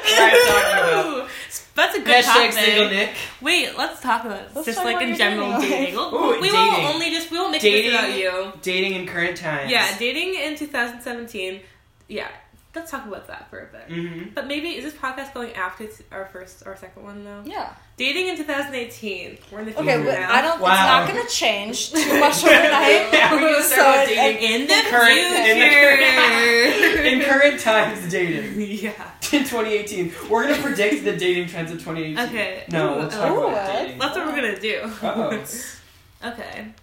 that's 0.03 0.19
not 0.19 0.31
what 0.31 0.33
I'm 0.33 0.91
talking 1.01 1.13
about. 1.19 1.29
That's 1.75 1.93
a 1.95 1.99
good 1.99 2.23
Hashtag 2.23 2.25
topic. 2.25 2.53
single 2.53 2.89
Nick. 2.89 3.09
Wait, 3.41 3.77
let's 3.77 3.99
talk 4.01 4.23
about 4.23 4.55
Let's 4.55 4.65
just 4.65 4.77
talk 4.77 4.85
like 4.85 4.95
about 4.95 5.09
in 5.09 5.15
general 5.17 5.51
dating 5.59 5.69
dating. 5.71 5.95
We'll- 5.95 6.13
Ooh, 6.15 6.39
we 6.39 6.49
dating. 6.49 6.53
will 6.53 6.87
only 6.93 7.09
just 7.09 7.29
we 7.31 7.37
won't 7.37 7.51
make 7.51 7.61
Dating. 7.61 7.91
this 7.91 7.99
about 7.99 8.17
you. 8.17 8.53
Dating 8.61 8.93
in 8.93 9.05
current 9.05 9.35
times. 9.35 9.69
Yeah, 9.69 9.97
dating 9.99 10.35
in 10.35 10.55
2017. 10.55 11.59
Yeah, 12.07 12.29
let's 12.75 12.91
talk 12.91 13.05
about 13.07 13.27
that 13.27 13.49
for 13.49 13.59
a 13.59 13.65
bit. 13.67 13.87
Mm-hmm. 13.87 14.29
But 14.35 14.47
maybe 14.47 14.69
is 14.75 14.83
this 14.83 14.93
podcast 14.93 15.33
going 15.33 15.53
after 15.53 15.87
our 16.11 16.25
first 16.27 16.63
or 16.65 16.75
second 16.75 17.03
one 17.03 17.23
though? 17.23 17.41
Yeah. 17.45 17.73
Dating 17.97 18.27
in 18.27 18.35
2018. 18.37 19.37
We're 19.51 19.59
in 19.59 19.65
the 19.65 19.71
future 19.71 19.89
Okay, 19.89 20.03
but 20.03 20.19
now. 20.19 20.33
I 20.33 20.41
don't. 20.41 20.59
Wow. 20.61 20.71
It's 20.71 21.09
not 21.09 21.15
gonna 21.15 21.29
change 21.29 21.91
too 21.91 22.19
much 22.19 22.43
overnight. 22.43 23.09
Yeah, 23.13 23.33
we're 23.33 23.39
gonna 23.39 23.63
start 23.63 23.95
so 23.95 23.99
with 24.01 24.09
dating 24.09 24.61
in 24.61 24.67
the 24.67 24.81
Current- 24.89 25.17
in 25.17 25.59
the 25.59 25.65
future. 25.65 27.03
in 27.05 27.21
current 27.21 27.59
times 27.61 28.11
dating 28.11 28.59
yeah. 28.83 29.11
in 29.31 29.43
2018. 29.43 30.11
We're 30.29 30.47
gonna 30.49 30.61
predict 30.61 31.05
the 31.05 31.15
dating 31.15 31.47
trends 31.47 31.71
of 31.71 31.77
2018. 31.79 32.19
Okay. 32.29 32.63
No, 32.71 32.97
let's 32.97 33.15
talk 33.15 33.29
like 33.29 33.37
about 33.39 33.51
that. 33.55 33.81
dating. 33.83 33.99
That's 33.99 34.17
what 34.17 34.25
we're 34.25 34.35
gonna 34.35 34.59
do. 34.59 34.81
Uh-oh. 35.01 36.29
okay. 36.31 36.73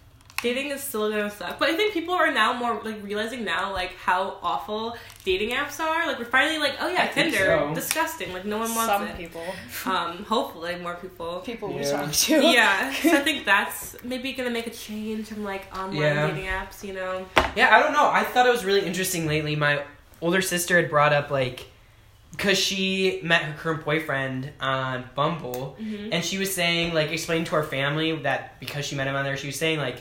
Dating 0.43 0.71
is 0.71 0.83
still 0.83 1.09
gonna 1.11 1.31
suck. 1.31 1.59
But 1.59 1.71
I 1.71 1.77
think 1.77 1.95
people 1.95 2.15
are 2.15 2.31
now 2.33 2.53
more 2.53 2.81
like 2.85 3.03
realizing 3.03 3.45
now 3.45 3.73
like 3.73 3.95
how 3.97 4.37
awful 4.43 4.97
dating 5.25 5.51
apps 5.51 5.81
are. 5.81 6.07
Like 6.07 6.19
we're 6.19 6.25
finally 6.27 6.59
like, 6.59 6.75
oh 6.81 6.89
yeah, 6.89 7.03
I 7.05 7.07
think 7.07 7.33
Tinder, 7.35 7.47
so. 7.69 7.75
disgusting. 7.75 8.33
Like 8.33 8.45
no 8.45 8.59
one 8.59 8.75
wants 8.75 8.93
Some 8.93 9.07
it. 9.07 9.17
people. 9.17 9.45
Um, 9.87 10.25
hopefully 10.25 10.77
more 10.77 10.95
people. 10.97 11.41
People 11.41 11.69
we 11.73 11.81
Yeah. 11.83 11.91
talk 11.93 12.13
to. 12.13 12.41
Yeah, 12.43 12.93
so 12.93 13.11
I 13.17 13.21
think 13.27 13.45
that's 13.47 13.97
maybe 14.05 14.33
gonna 14.33 14.51
make 14.51 14.67
a 14.67 14.71
change 14.71 15.29
from 15.29 15.45
like 15.45 15.65
online 15.77 16.01
Yeah. 16.03 16.27
dating 16.27 16.45
apps. 16.47 16.85
You 16.85 16.95
know, 16.95 17.27
Yeah, 17.57 17.75
I 17.75 17.81
don't 17.81 17.93
know. 17.93 18.09
I 18.11 18.25
thought 18.25 18.47
it 18.47 18.53
was 18.53 18.65
really 18.65 18.85
interesting 18.85 19.27
lately. 19.27 19.57
My 19.57 19.83
older 20.21 20.43
sister 20.43 20.77
had 20.77 20.91
brought 20.91 21.13
up 21.13 21.31
like 21.31 21.67
because 22.33 22.59
she 22.59 23.21
met 23.23 23.43
her 23.43 23.53
current 23.59 23.85
boyfriend 23.85 24.51
on 24.61 25.05
Bumble, 25.15 25.77
Mhm. 25.81 26.09
and 26.13 26.25
she 26.25 26.39
was 26.39 26.53
saying 26.55 26.95
like 26.95 27.11
explaining 27.13 27.45
to 27.45 27.57
our 27.57 27.63
family 27.63 28.17
that 28.23 28.59
because 28.59 28.87
she 28.87 28.97
met 28.97 29.07
him 29.07 29.15
on 29.15 29.25
there, 29.25 29.37
she 29.37 29.49
was 29.49 29.57
saying 29.59 29.79
like, 29.79 29.99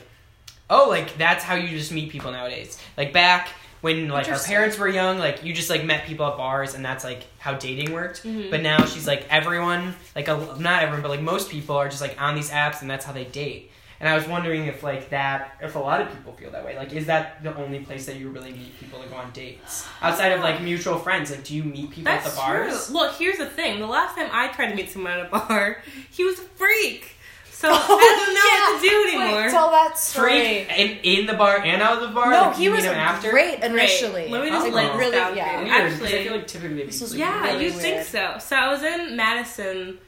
oh, 0.72 0.88
like 0.88 1.16
that's 1.18 1.44
how 1.44 1.54
you 1.54 1.76
just 1.76 1.92
meet 1.92 2.10
people 2.10 2.32
nowadays. 2.32 2.78
Like 2.96 3.12
back 3.12 3.48
when 3.82 4.08
like 4.08 4.28
our 4.28 4.38
parents 4.38 4.78
were 4.78 4.88
young, 4.88 5.18
like 5.18 5.44
you 5.44 5.52
just 5.52 5.70
like 5.70 5.84
met 5.84 6.06
people 6.06 6.26
at 6.26 6.36
bars, 6.36 6.74
and 6.74 6.84
that's 6.84 7.04
like 7.04 7.24
how 7.38 7.54
dating 7.54 7.92
worked. 7.92 8.22
Mhm. 8.24 8.50
But 8.50 8.62
now 8.62 8.84
she's 8.86 9.06
like 9.06 9.26
everyone, 9.30 9.94
like 10.16 10.28
a, 10.28 10.56
not 10.58 10.82
everyone, 10.82 11.02
but 11.02 11.10
like 11.10 11.20
most 11.20 11.50
people 11.50 11.76
are 11.76 11.88
just 11.88 12.00
like 12.00 12.20
on 12.20 12.34
these 12.34 12.50
apps, 12.50 12.80
and 12.80 12.90
that's 12.90 13.04
how 13.04 13.12
they 13.12 13.24
date. 13.24 13.70
And 14.00 14.08
I 14.08 14.16
was 14.16 14.26
wondering 14.26 14.66
if 14.66 14.82
like 14.82 15.10
that, 15.10 15.58
if 15.60 15.76
a 15.76 15.78
lot 15.78 16.00
of 16.00 16.08
people 16.10 16.32
feel 16.32 16.50
that 16.50 16.64
way. 16.64 16.76
Like, 16.76 16.92
is 16.92 17.06
that 17.06 17.40
the 17.44 17.54
only 17.56 17.80
place 17.80 18.06
that 18.06 18.16
you 18.16 18.30
really 18.30 18.52
meet 18.52 18.76
people 18.80 19.00
to 19.00 19.08
go 19.08 19.14
on 19.14 19.30
dates 19.30 19.86
outside 20.00 20.32
of 20.32 20.40
like 20.40 20.60
mutual 20.60 20.98
friends? 20.98 21.30
Like, 21.30 21.44
do 21.44 21.54
you 21.54 21.62
meet 21.62 21.90
people 21.90 22.04
that's 22.12 22.26
at 22.26 22.32
the 22.32 22.36
bars? 22.36 22.86
true. 22.86 22.94
Look, 22.96 23.14
here's 23.14 23.38
the 23.38 23.46
thing: 23.46 23.78
the 23.78 23.86
last 23.86 24.16
time 24.16 24.28
I 24.32 24.48
tried 24.48 24.70
to 24.70 24.74
meet 24.74 24.90
someone 24.90 25.12
at 25.12 25.26
a 25.26 25.28
bar, 25.28 25.82
he 26.10 26.24
was 26.24 26.38
a 26.38 26.42
freak. 26.42 27.16
So 27.62 27.68
Oh, 27.72 27.98
I 28.00 28.16
don't 28.16 28.34
know 28.34 28.50
what 28.58 28.82
to 28.82 28.88
do 28.88 29.18
anymore. 29.18 29.42
Wait, 29.44 29.50
tell 29.52 29.70
that 29.70 29.96
story. 29.96 30.64
Freak 30.64 30.78
in, 30.78 31.20
in 31.20 31.26
the 31.26 31.34
bar 31.34 31.58
and 31.62 31.80
out 31.80 32.02
of 32.02 32.08
the 32.08 32.14
bar. 32.14 32.30
no, 32.32 32.40
Like, 32.48 32.56
he 32.56 32.68
was 32.68 32.82
meet 32.82 32.88
him 32.90 32.94
after. 32.98 33.30
great 33.30 33.60
Great. 33.60 33.70
initially. 33.70 34.28
Let 34.28 34.42
me 34.42 34.50
just 34.50 34.66
Oh. 34.66 34.70
Like, 34.70 34.98
really, 34.98 35.16
yeah. 35.16 35.28
for 35.60 35.64
you. 35.64 35.70
Weird, 35.70 35.92
'cause 35.92 36.02
I 36.02 36.04
Actually, 36.06 36.24
feel 36.24 36.32
like 36.36 36.46
typically 36.48 36.74
they'd 36.76 36.80
be 36.82 36.86
This 36.88 37.00
was 37.00 37.10
sleeping. 37.10 37.28
Yeah, 37.28 37.46
really 37.52 37.64
you'd 37.66 37.74
think 37.74 38.04
so. 38.06 38.36
So 38.40 38.56
I 38.56 38.68
was 38.72 38.82
in 38.82 39.14
Madison, 39.16 39.98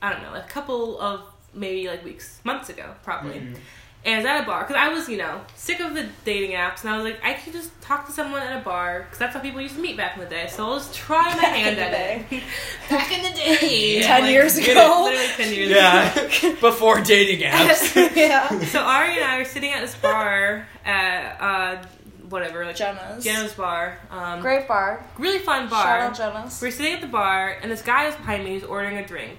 I 0.00 0.12
don't 0.12 0.22
know, 0.22 0.34
a 0.34 0.44
couple 0.48 0.98
of 1.00 1.20
maybe 1.54 1.86
like 1.88 2.02
weeks, 2.02 2.40
months 2.44 2.70
ago, 2.70 2.94
probably. 3.02 3.34
Mhm. 3.40 3.56
And 4.04 4.14
I 4.14 4.18
was 4.18 4.26
at 4.26 4.42
a 4.42 4.46
bar 4.46 4.62
because 4.64 4.74
I 4.74 4.88
was, 4.88 5.08
you 5.08 5.16
know, 5.16 5.40
sick 5.54 5.78
of 5.78 5.94
the 5.94 6.08
dating 6.24 6.56
apps, 6.56 6.80
and 6.80 6.90
I 6.90 6.96
was 6.96 7.04
like, 7.04 7.24
I 7.24 7.34
could 7.34 7.52
just 7.52 7.70
talk 7.80 8.04
to 8.06 8.12
someone 8.12 8.42
at 8.42 8.60
a 8.60 8.64
bar 8.64 9.02
because 9.02 9.18
that's 9.18 9.32
how 9.34 9.40
people 9.40 9.60
used 9.60 9.76
to 9.76 9.80
meet 9.80 9.96
back 9.96 10.16
in 10.16 10.24
the 10.24 10.28
day. 10.28 10.48
So 10.48 10.66
I'll 10.66 10.78
just 10.78 10.92
try 10.92 11.22
my 11.36 11.40
Back 11.40 11.54
hand 11.54 11.68
in 11.70 11.76
the 11.76 11.98
at 11.98 12.32
it. 12.32 12.42
back 12.90 13.12
in 13.16 13.22
the 13.22 13.30
day, 13.36 13.98
Yeah. 14.00 14.06
10 14.18 14.30
years 14.32 14.58
ago. 14.58 15.02
literally 15.04 15.26
ten 15.36 15.54
years. 15.54 15.70
Yeah, 15.70 16.54
before 16.60 17.00
dating 17.00 17.46
apps. 17.48 18.16
yeah. 18.16 18.48
So 18.64 18.80
Arie 18.84 19.14
and 19.18 19.24
I 19.24 19.38
were 19.38 19.44
sitting 19.44 19.70
at 19.72 19.80
this 19.82 19.94
bar 19.94 20.66
at 20.84 21.40
uh, 21.40 21.84
whatever, 22.28 22.64
like 22.66 22.74
Genna's. 22.74 23.22
Genna's 23.22 23.52
bar. 23.54 23.98
Um, 24.10 24.40
Great 24.40 24.66
bar. 24.66 25.04
really 25.16 25.38
fun 25.38 25.68
bar. 25.68 25.84
Shout 25.84 26.00
out 26.00 26.16
Genna's. 26.34 26.60
We're 26.60 26.72
sitting 26.72 26.94
at 26.94 27.02
the 27.02 27.06
bar, 27.06 27.56
and 27.62 27.70
this 27.70 27.82
guy 27.82 28.06
is 28.08 28.16
behind 28.16 28.42
me. 28.42 28.54
He's 28.54 28.64
ordering 28.64 28.98
a 28.98 29.06
drink, 29.06 29.38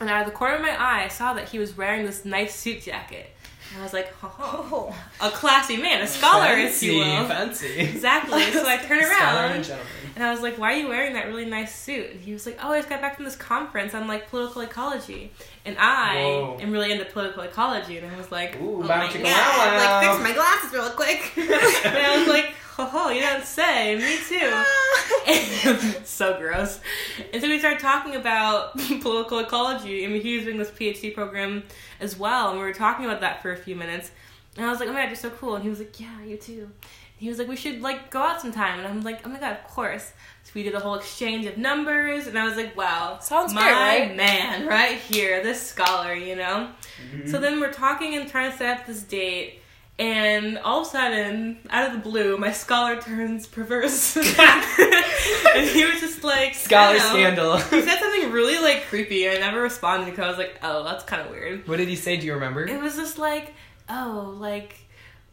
and 0.00 0.08
out 0.08 0.20
of 0.20 0.26
the 0.26 0.36
corner 0.38 0.54
of 0.54 0.62
my 0.62 0.70
eye, 0.80 1.02
I 1.06 1.08
saw 1.08 1.34
that 1.34 1.48
he 1.48 1.58
was 1.58 1.76
wearing 1.76 2.06
this 2.06 2.24
nice 2.24 2.54
suit 2.54 2.82
jacket. 2.82 3.34
And 3.72 3.80
I 3.80 3.82
was 3.84 3.92
like, 3.92 4.12
oh, 4.22 4.92
Oh. 5.20 5.26
a 5.26 5.30
classy 5.40 5.76
man, 5.76 6.02
a 6.02 6.06
scholar, 6.06 6.52
if 6.54 6.82
you 6.82 6.98
will. 6.98 7.24
fancy. 7.26 7.78
Exactly. 7.78 8.42
So 8.52 8.66
I 8.66 8.76
turned 8.78 9.04
Scholar 9.06 9.46
and 9.46 9.66
around, 9.68 9.78
and 10.16 10.24
I 10.24 10.32
was 10.32 10.40
like, 10.42 10.58
"Why 10.58 10.72
are 10.72 10.76
you 10.76 10.88
wearing 10.88 11.14
that 11.14 11.26
really 11.28 11.44
nice 11.44 11.74
suit?" 11.74 12.10
And 12.10 12.20
he 12.20 12.32
was 12.32 12.44
like, 12.46 12.58
"Oh, 12.62 12.72
I 12.72 12.78
just 12.78 12.88
got 12.88 13.00
back 13.00 13.14
from 13.16 13.24
this 13.24 13.36
conference 13.36 13.94
on 13.94 14.08
like 14.08 14.28
political 14.28 14.62
ecology, 14.62 15.30
and 15.64 15.76
I 15.78 16.16
Whoa. 16.16 16.58
am 16.60 16.72
really 16.72 16.90
into 16.90 17.04
political 17.04 17.42
ecology." 17.44 17.98
And 17.98 18.12
I 18.12 18.16
was 18.18 18.30
like, 18.32 18.60
Ooh, 18.60 18.82
"Oh 18.82 18.88
my 18.88 19.06
god!" 19.06 19.22
wow. 19.22 19.76
Like, 19.78 20.10
fix 20.10 20.22
my 20.28 20.32
glasses 20.34 20.72
real 20.72 20.90
quick. 20.90 21.32
and 21.36 21.96
I 21.96 22.18
was 22.18 22.28
like, 22.28 22.54
"Oh, 22.92 23.10
you 23.14 23.20
don't 23.20 23.44
say." 23.44 23.96
Me 23.96 24.16
too. 24.28 26.00
so 26.04 26.38
gross. 26.38 26.80
And 27.32 27.42
so 27.42 27.48
we 27.48 27.58
started 27.58 27.80
talking 27.80 28.16
about 28.16 28.76
political 29.00 29.38
ecology. 29.40 30.04
and 30.04 30.14
he 30.16 30.36
was 30.36 30.44
doing 30.44 30.58
this 30.58 30.70
PhD 30.70 31.14
program 31.14 31.62
as 32.00 32.18
well, 32.18 32.50
and 32.50 32.58
we 32.58 32.64
were 32.64 32.72
talking 32.72 33.04
about 33.04 33.20
that 33.20 33.42
for 33.42 33.52
a 33.52 33.56
few 33.56 33.76
minutes. 33.76 34.10
And 34.56 34.66
I 34.66 34.70
was 34.70 34.80
like, 34.80 34.88
"Oh 34.88 34.92
my 34.92 35.00
god, 35.02 35.08
you're 35.08 35.16
so 35.16 35.30
cool!" 35.30 35.54
And 35.54 35.62
he 35.64 35.70
was 35.70 35.78
like, 35.78 35.98
"Yeah, 36.00 36.22
you 36.24 36.36
too." 36.36 36.70
He 37.16 37.28
was 37.28 37.38
like, 37.38 37.48
"We 37.48 37.56
should 37.56 37.82
like 37.82 38.10
go 38.10 38.20
out 38.22 38.40
sometime," 38.40 38.78
and 38.78 38.88
I'm 38.88 39.02
like, 39.02 39.20
"Oh 39.26 39.28
my 39.28 39.38
god, 39.38 39.52
of 39.52 39.64
course." 39.64 40.12
So 40.42 40.52
we 40.54 40.62
did 40.62 40.74
a 40.74 40.80
whole 40.80 40.94
exchange 40.94 41.44
of 41.46 41.58
numbers, 41.58 42.26
and 42.26 42.38
I 42.38 42.44
was 42.46 42.56
like, 42.56 42.74
"Wow, 42.76 43.18
Sounds 43.20 43.52
my 43.54 43.60
great, 43.62 43.72
right? 44.08 44.16
man, 44.16 44.66
right 44.66 44.96
here, 44.98 45.42
this 45.42 45.60
scholar, 45.62 46.14
you 46.14 46.34
know." 46.34 46.70
Mhm. 47.14 47.30
So 47.30 47.38
then 47.38 47.60
we're 47.60 47.72
talking 47.72 48.14
and 48.16 48.28
trying 48.28 48.50
to 48.50 48.56
set 48.56 48.78
up 48.80 48.86
this 48.86 49.02
date, 49.02 49.59
and 50.00 50.56
all 50.58 50.80
of 50.80 50.86
a 50.86 50.90
sudden, 50.90 51.58
out 51.68 51.88
of 51.88 51.92
the 51.92 51.98
blue, 52.10 52.38
my 52.38 52.52
scholar 52.52 53.00
turns 53.00 53.46
perverse, 53.46 54.16
and 54.16 55.68
he 55.68 55.84
was 55.84 56.00
just 56.00 56.24
like 56.24 56.54
Scholar 56.54 56.94
I 56.94 56.98
don't 56.98 57.36
know. 57.36 57.58
scandal. 57.58 57.58
He 57.58 57.82
said 57.82 57.98
something 57.98 58.32
really 58.32 58.58
like 58.58 58.86
creepy, 58.86 59.26
and 59.26 59.36
I 59.44 59.46
never 59.48 59.60
responded 59.60 60.06
because 60.06 60.24
I 60.24 60.28
was 60.28 60.38
like, 60.38 60.58
"Oh, 60.62 60.84
that's 60.84 61.04
kind 61.04 61.22
of 61.22 61.30
weird." 61.30 61.68
What 61.68 61.76
did 61.76 61.88
he 61.88 61.96
say? 61.96 62.16
Do 62.16 62.26
you 62.26 62.32
remember? 62.34 62.66
It 62.66 62.80
was 62.80 62.96
just 62.96 63.18
like, 63.18 63.54
"Oh, 63.88 64.34
like." 64.38 64.74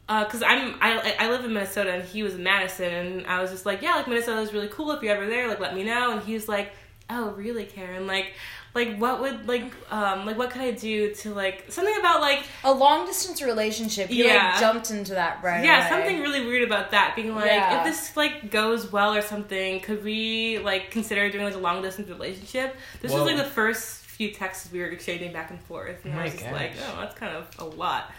Uh, 0.09 0.24
because 0.24 0.41
I'm 0.41 0.75
I 0.81 1.15
I 1.19 1.29
live 1.29 1.43
in 1.43 1.53
Minnesota 1.53 1.91
and 1.91 2.03
he 2.03 2.24
was 2.24 2.36
in 2.36 2.43
Madison 2.43 2.93
and 2.93 3.27
I 3.27 3.41
was 3.41 3.51
just 3.51 3.65
like 3.65 3.81
yeah 3.81 3.95
like 3.95 4.07
Minnesota 4.07 4.39
is 4.39 4.53
really 4.53 4.69
cool 4.69 4.91
if 4.91 5.03
you're 5.03 5.13
ever 5.13 5.27
there 5.27 5.50
like 5.50 5.59
let 5.59 5.75
me 5.75 5.83
know 5.83 6.13
and 6.13 6.21
he 6.24 6.33
was 6.33 6.47
like 6.47 6.71
oh 7.09 7.31
really 7.31 7.65
Karen 7.65 8.07
like 8.07 8.31
like 8.77 8.98
what 8.98 9.19
would 9.22 9.48
like 9.48 9.65
um 9.91 10.25
like 10.25 10.38
what 10.38 10.50
could 10.51 10.62
I 10.62 10.72
do 10.72 11.13
to 11.15 11.34
like 11.34 11.65
something 11.69 11.96
about 12.00 12.22
like 12.22 12.43
A 12.63 12.72
long 12.72 13.05
distance 13.05 13.41
relationship. 13.41 14.10
You 14.12 14.25
Yeah. 14.25 14.51
like 14.51 14.60
jumped 14.60 14.91
into 14.91 15.13
that 15.15 15.43
right 15.43 15.63
yeah, 15.65 15.79
away. 15.79 15.89
something 15.89 16.22
really 16.22 16.46
weird 16.46 16.63
about 16.63 16.91
that. 16.91 17.13
Being 17.15 17.36
like, 17.36 17.48
Yeah. 17.48 17.79
if 17.79 17.84
this 17.86 18.15
like 18.15 18.51
goes 18.51 18.91
well 18.91 19.13
or 19.13 19.22
something, 19.22 19.79
could 19.81 20.03
we 20.03 20.60
like 20.60 20.91
consider 20.91 21.29
doing 21.29 21.43
like 21.46 21.55
a 21.55 21.60
long 21.69 21.81
distance 21.81 22.07
relationship? 22.10 22.75
This 23.01 23.12
Whoa. 23.12 23.24
was 23.24 23.31
like 23.34 23.38
the 23.43 23.50
first 23.51 24.03
few 24.05 24.31
texts 24.31 24.72
we 24.72 24.79
were 24.79 24.88
exchanging 24.88 25.31
back 25.34 25.50
and 25.51 25.60
forth, 25.62 26.03
and 26.05 26.13
Oh 26.13 26.17
I 26.17 26.19
my 26.19 26.24
was 26.25 26.34
just 26.34 26.46
gosh. 26.46 26.53
like, 26.53 26.72
oh, 26.88 26.98
that's 27.01 27.15
kind 27.15 27.36
of 27.36 27.48
a 27.60 27.65
lot. 27.65 28.12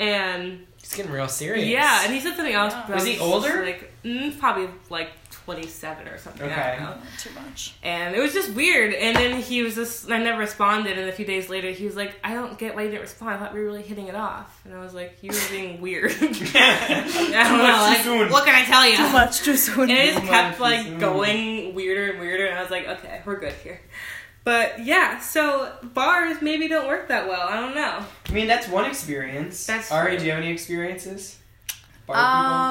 And 0.00 0.66
He's 0.80 0.94
getting 0.94 1.12
real 1.12 1.28
serious. 1.28 1.68
yeah, 1.68 2.04
and 2.04 2.12
he 2.12 2.20
said 2.20 2.34
something 2.34 2.54
else. 2.54 2.72
Yeah. 2.72 2.94
Was 2.94 3.04
he 3.04 3.18
older? 3.18 3.62
Like 3.64 3.92
mm, 4.02 4.38
probably 4.40 4.68
like 4.88 5.10
twenty 5.30 5.66
seven 5.66 6.08
or 6.08 6.16
something. 6.16 6.48
I 6.48 6.52
Okay. 6.52 6.76
don't 6.82 6.96
know. 6.96 7.02
Too 7.18 7.30
much. 7.34 7.74
And 7.82 8.14
it 8.16 8.20
was 8.20 8.32
just 8.32 8.50
weird. 8.54 8.94
And 8.94 9.14
then 9.14 9.40
he 9.42 9.62
was 9.62 9.74
just, 9.74 10.10
I 10.10 10.16
never 10.18 10.38
responded. 10.38 10.98
And 10.98 11.08
a 11.08 11.12
few 11.12 11.26
days 11.26 11.50
later, 11.50 11.70
he 11.70 11.84
was 11.84 11.96
like, 11.96 12.14
I 12.24 12.32
don't 12.32 12.56
get 12.58 12.74
why 12.74 12.82
you 12.82 12.88
didn't 12.88 13.02
respond. 13.02 13.34
I 13.34 13.38
thought 13.38 13.52
we 13.52 13.60
were 13.60 13.66
really 13.66 13.82
hitting 13.82 14.06
it 14.08 14.14
off. 14.14 14.58
And 14.64 14.72
I 14.74 14.80
was 14.80 14.94
like, 14.94 15.18
you 15.20 15.30
were 15.32 15.48
being 15.50 15.80
weird. 15.82 16.12
I 16.20 17.44
don't 17.48 17.58
know. 17.58 17.58
much 17.58 18.02
too 18.02 18.10
Like, 18.10 18.20
soon. 18.20 18.30
what 18.32 18.44
can 18.46 18.54
I 18.54 18.64
tell 18.64 18.88
you? 18.88 18.96
Too 18.96 19.12
much 19.12 19.40
too 19.42 19.56
soon. 19.56 19.90
And 19.90 19.98
it 19.98 20.06
just 20.14 20.22
much 20.24 20.30
kept 20.30 20.60
like 20.60 20.98
going 20.98 21.74
weirder 21.74 22.12
and 22.12 22.20
weirder. 22.20 22.46
And 22.46 22.58
I 22.58 22.62
was 22.62 22.70
like, 22.70 22.88
okay, 22.88 23.20
we're 23.26 23.38
good 23.38 23.52
here. 23.62 23.80
But 24.50 24.84
yeah, 24.84 25.20
so 25.20 25.70
bars 25.94 26.42
maybe 26.42 26.66
don't 26.66 26.88
work 26.88 27.06
that 27.06 27.28
well. 27.28 27.46
I 27.48 27.60
don't 27.60 27.72
know. 27.72 28.04
I 28.28 28.32
mean, 28.32 28.48
that's 28.48 28.66
one 28.66 28.84
experience. 28.84 29.64
That's 29.64 29.92
Arie, 29.92 30.08
true. 30.08 30.18
do 30.18 30.24
you 30.24 30.30
have 30.32 30.40
any 30.40 30.50
experiences? 30.50 31.38
Bar 32.08 32.16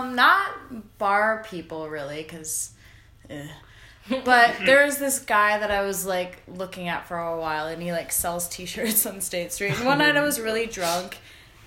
Um, 0.02 0.14
not 0.14 0.98
bar 0.98 1.46
people 1.50 1.88
really, 1.88 2.22
because. 2.22 2.72
But 4.10 4.58
there's 4.66 4.98
this 4.98 5.20
guy 5.20 5.58
that 5.58 5.72
I 5.72 5.84
was 5.84 6.06
like 6.06 6.44
looking 6.50 6.90
at 6.90 7.08
for 7.08 7.18
a 7.18 7.40
while, 7.40 7.68
and 7.68 7.82
he 7.82 7.94
like 7.94 8.12
sells 8.12 8.50
T-shirts 8.50 9.06
on 9.06 9.22
State 9.22 9.54
Street. 9.54 9.78
And 9.78 9.86
one 9.86 10.00
night 10.00 10.18
I 10.18 10.22
was 10.22 10.38
really 10.38 10.66
drunk, 10.66 11.18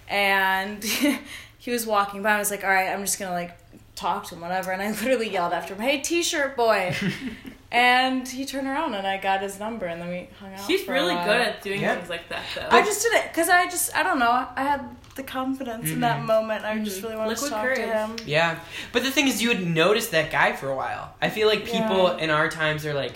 and 0.08 0.84
he 1.56 1.70
was 1.70 1.86
walking 1.86 2.22
by. 2.22 2.34
I 2.34 2.38
was 2.38 2.50
like, 2.50 2.64
"All 2.64 2.68
right, 2.70 2.90
I'm 2.90 3.00
just 3.00 3.18
gonna 3.18 3.32
like 3.32 3.56
talk 4.02 4.26
to 4.28 4.34
him, 4.34 4.40
whatever." 4.42 4.72
And 4.72 4.82
I 4.82 4.90
literally 4.90 5.30
yelled 5.30 5.52
after 5.52 5.74
him, 5.74 5.80
"Hey, 5.80 5.98
T-shirt 6.00 6.56
boy!" 6.56 6.94
and 7.72 8.28
he 8.28 8.44
turned 8.44 8.66
around, 8.66 8.94
and 8.94 9.06
I 9.06 9.16
got 9.18 9.40
his 9.42 9.58
number, 9.58 9.86
and 9.86 10.00
then 10.00 10.08
we 10.10 10.28
hung 10.38 10.52
out. 10.52 10.60
He's 10.60 10.82
for 10.84 10.92
a 10.92 10.94
really 10.94 11.14
while. 11.14 11.26
good 11.26 11.40
at 11.40 11.62
doing 11.62 11.80
Yeah. 11.80 11.94
things 11.96 12.10
like 12.10 12.28
that, 12.28 12.42
though. 12.54 12.68
I 12.70 12.82
just 12.82 13.02
did 13.02 13.12
it 13.14 13.24
because 13.32 13.48
I 13.48 13.64
just 13.66 13.96
I 13.96 14.02
don't 14.02 14.18
know 14.18 14.46
I 14.56 14.62
had 14.62 14.82
the 15.14 15.22
confidence 15.22 15.90
in 15.90 16.00
that 16.00 16.20
Mhm. 16.20 16.26
moment. 16.26 16.64
I 16.64 16.78
just 16.78 16.98
Mhm. 17.00 17.04
really 17.04 17.16
wanted 17.16 17.30
Liquid 17.30 17.48
to 17.50 17.54
talk 17.54 17.64
courage. 17.64 17.78
to 17.78 17.86
him. 17.86 18.16
Yeah, 18.26 18.56
but 18.92 19.02
the 19.02 19.10
thing 19.10 19.28
is, 19.28 19.42
you 19.42 19.48
would 19.48 19.66
notice 19.66 20.08
that 20.08 20.30
guy 20.30 20.52
for 20.54 20.68
a 20.70 20.74
while. 20.74 21.14
I 21.20 21.28
feel 21.28 21.48
like 21.48 21.64
people 21.66 22.04
Yeah. 22.16 22.24
in 22.24 22.30
our 22.30 22.48
times 22.48 22.86
are 22.86 22.94
like, 22.94 23.12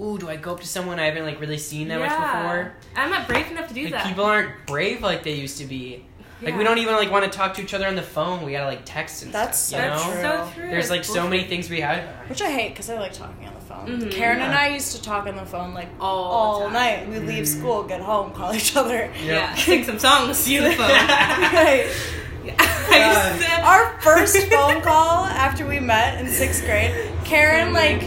"Ooh, 0.00 0.18
do 0.18 0.28
I 0.28 0.36
go 0.36 0.52
up 0.52 0.60
to 0.60 0.66
someone 0.66 0.98
I 1.00 1.06
haven't 1.06 1.24
like 1.24 1.40
really 1.40 1.56
seen 1.58 1.88
that 1.88 1.98
much 2.00 2.10
before?" 2.10 2.74
I'm 2.96 3.10
not 3.10 3.26
brave 3.26 3.50
enough 3.50 3.68
to 3.68 3.74
do 3.74 3.84
Like 3.84 3.92
that. 3.92 4.06
people 4.06 4.24
aren't 4.24 4.66
brave 4.66 5.02
like 5.02 5.22
they 5.22 5.32
used 5.32 5.58
to 5.58 5.64
be. 5.64 6.04
Like 6.40 6.56
we 6.56 6.62
don't 6.62 6.78
even 6.78 6.94
like 6.94 7.10
want 7.10 7.24
to 7.24 7.36
talk 7.36 7.54
to 7.54 7.62
each 7.62 7.74
other 7.74 7.86
on 7.88 7.96
the 7.96 8.02
phone. 8.02 8.44
We 8.44 8.52
gotta 8.52 8.66
like 8.66 8.82
text 8.84 9.24
and 9.24 9.32
That's 9.32 9.58
stuff. 9.58 9.80
You 9.82 9.90
That's 9.90 10.06
know, 10.06 10.12
true. 10.12 10.22
so 10.22 10.50
true. 10.60 10.70
there's 10.70 10.88
like 10.90 11.04
so 11.04 11.26
many 11.28 11.42
things 11.44 11.68
we 11.68 11.80
have. 11.80 12.04
Which 12.28 12.40
I 12.42 12.50
hate 12.50 12.68
because 12.70 12.88
I 12.90 12.98
like 12.98 13.12
talking 13.12 13.46
on 13.48 13.54
the 13.54 13.60
phone. 13.60 13.86
Mhm. 14.02 14.10
Karen 14.12 14.40
and 14.40 14.54
I 14.54 14.68
used 14.68 14.94
to 14.94 15.02
talk 15.02 15.26
on 15.26 15.34
the 15.36 15.44
phone 15.44 15.74
like 15.74 15.88
all, 16.00 16.24
all 16.24 16.58
the 16.60 16.64
time. 16.66 16.72
night. 16.74 17.08
We 17.08 17.18
leave 17.18 17.44
Mhm. 17.44 17.58
school, 17.58 17.82
get 17.82 18.00
home, 18.00 18.30
call 18.32 18.54
each 18.54 18.76
other. 18.76 19.10
Yeah, 19.24 19.52
sing 19.56 19.82
some 19.84 19.98
songs 19.98 20.44
to 20.44 20.60
the 20.62 20.72
phone. 20.72 20.88
Right. 20.90 21.86
Yeah. 22.44 22.54
I 22.58 23.34
used 23.36 23.46
to- 23.46 23.60
Our 23.62 23.98
first 24.00 24.36
phone 24.46 24.80
call 24.80 25.24
after 25.26 25.66
we 25.66 25.80
met 25.80 26.18
in 26.20 26.30
sixth 26.30 26.64
grade, 26.64 26.94
Karen 27.24 27.72
like 27.74 28.02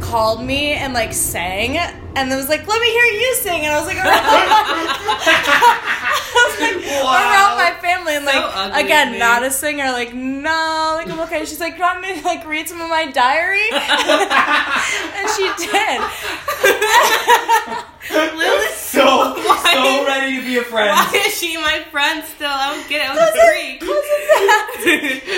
called 0.00 0.42
me 0.42 0.72
and 0.72 0.94
like 0.94 1.12
sang 1.12 1.76
and 1.76 2.30
then 2.30 2.36
was 2.38 2.48
like, 2.48 2.66
"Let 2.66 2.80
me 2.80 2.88
hear 2.90 3.04
you 3.04 3.34
sing," 3.36 3.60
and 3.66 3.72
I 3.72 3.78
was 3.78 3.86
like, 3.86 3.98
around 3.98 4.08
Wow. 6.60 7.14
around 7.14 7.56
my 7.56 7.78
family 7.80 8.16
and 8.16 8.24
like 8.24 8.36
ugly 8.36 8.82
again, 8.82 9.18
not 9.18 9.42
a 9.42 9.50
singer. 9.50 9.90
Like 9.92 10.14
no, 10.14 10.94
like 10.96 11.08
I'm 11.08 11.20
okay. 11.20 11.44
She's 11.44 11.60
like, 11.60 11.76
you 11.76 11.82
want 11.82 12.00
me 12.00 12.20
to 12.20 12.24
like 12.24 12.46
read 12.46 12.68
some 12.68 12.80
of 12.80 12.88
my 12.88 13.06
diary? 13.10 13.68
and 13.72 15.28
she 15.36 15.48
did. 15.66 16.00
so 18.88 19.04
why 19.34 19.70
so 19.72 19.80
Why? 19.80 20.04
ready 20.06 20.36
to 20.36 20.42
be 20.44 20.56
a 20.58 20.62
friend. 20.62 20.88
Why 20.90 21.22
is 21.26 21.36
she 21.38 21.56
my 21.56 21.84
friend 21.90 22.24
still? 22.24 22.48
I 22.50 22.74
don't 22.74 22.88
get 22.88 23.02
it. 23.02 23.10
I 23.10 23.14
was 23.14 23.28
a 23.34 23.46